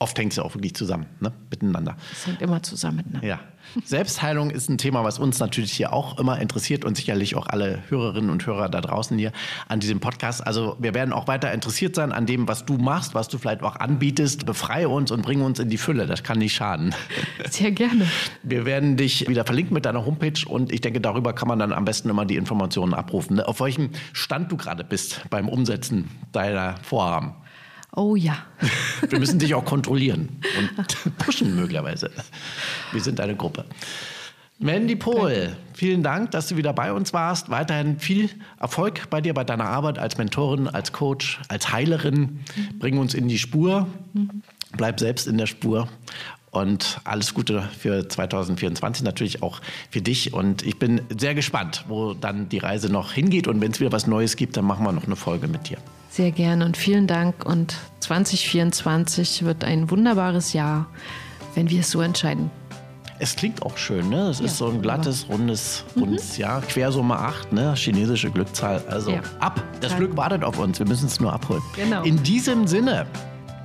[0.00, 1.32] Oft hängt es ja auch wirklich zusammen, ne?
[1.50, 1.96] miteinander.
[2.12, 3.26] Es hängt immer zusammen miteinander.
[3.26, 3.40] Ja.
[3.84, 7.82] Selbstheilung ist ein Thema, was uns natürlich hier auch immer interessiert und sicherlich auch alle
[7.88, 9.32] Hörerinnen und Hörer da draußen hier
[9.66, 10.46] an diesem Podcast.
[10.46, 13.62] Also wir werden auch weiter interessiert sein an dem, was du machst, was du vielleicht
[13.62, 14.46] auch anbietest.
[14.46, 16.06] Befreie uns und bringe uns in die Fülle.
[16.06, 16.94] Das kann nicht schaden.
[17.50, 18.06] Sehr gerne.
[18.42, 21.72] Wir werden dich wieder verlinken mit deiner Homepage und ich denke, darüber kann man dann
[21.72, 23.36] am besten immer die Informationen abrufen.
[23.36, 23.48] Ne?
[23.48, 27.34] Auf welchem Stand du gerade bist beim Umsetzen deiner Vorhaben.
[27.94, 28.46] Oh ja.
[29.08, 32.10] Wir müssen dich auch kontrollieren und pushen möglicherweise.
[32.92, 33.64] Wir sind eine Gruppe.
[34.60, 37.48] Mandy Pohl, vielen Dank, dass du wieder bei uns warst.
[37.48, 42.40] Weiterhin viel Erfolg bei dir, bei deiner Arbeit als Mentorin, als Coach, als Heilerin.
[42.80, 43.86] Bring uns in die Spur.
[44.76, 45.88] Bleib selbst in der Spur.
[46.50, 50.32] Und alles Gute für 2024, natürlich auch für dich.
[50.34, 53.46] Und ich bin sehr gespannt, wo dann die Reise noch hingeht.
[53.46, 55.78] Und wenn es wieder was Neues gibt, dann machen wir noch eine Folge mit dir.
[56.10, 57.44] Sehr gerne und vielen Dank.
[57.44, 60.86] Und 2024 wird ein wunderbares Jahr,
[61.54, 62.50] wenn wir es so entscheiden.
[63.20, 64.28] Es klingt auch schön, ne?
[64.28, 66.02] Es ja, ist so ein glattes, rundes, mhm.
[66.02, 66.42] rundes mhm.
[66.42, 66.60] Jahr.
[66.62, 67.74] Quersumme 8, ne?
[67.74, 68.82] Chinesische Glückzahl.
[68.88, 69.22] Also ja.
[69.40, 69.62] ab.
[69.80, 70.78] Das Glück wartet auf uns.
[70.78, 71.62] Wir müssen es nur abholen.
[71.74, 72.02] Genau.
[72.02, 73.06] In diesem Sinne.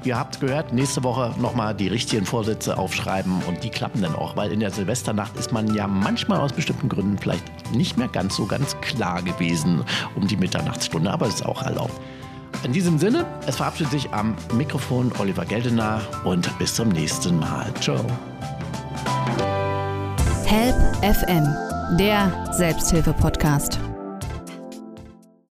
[0.03, 4.36] Ihr habt gehört, nächste Woche nochmal die richtigen Vorsätze aufschreiben und die klappen dann auch,
[4.36, 8.36] weil in der Silvesternacht ist man ja manchmal aus bestimmten Gründen vielleicht nicht mehr ganz
[8.36, 9.82] so ganz klar gewesen
[10.15, 11.93] um die Mitternachtsstunde, aber es ist auch erlaubt.
[12.63, 17.73] In diesem Sinne, es verabschiedet sich am Mikrofon Oliver Geldener und bis zum nächsten Mal.
[17.82, 18.06] Ciao.
[20.45, 21.45] Help FM,
[21.97, 23.80] der Selbsthilfe-Podcast.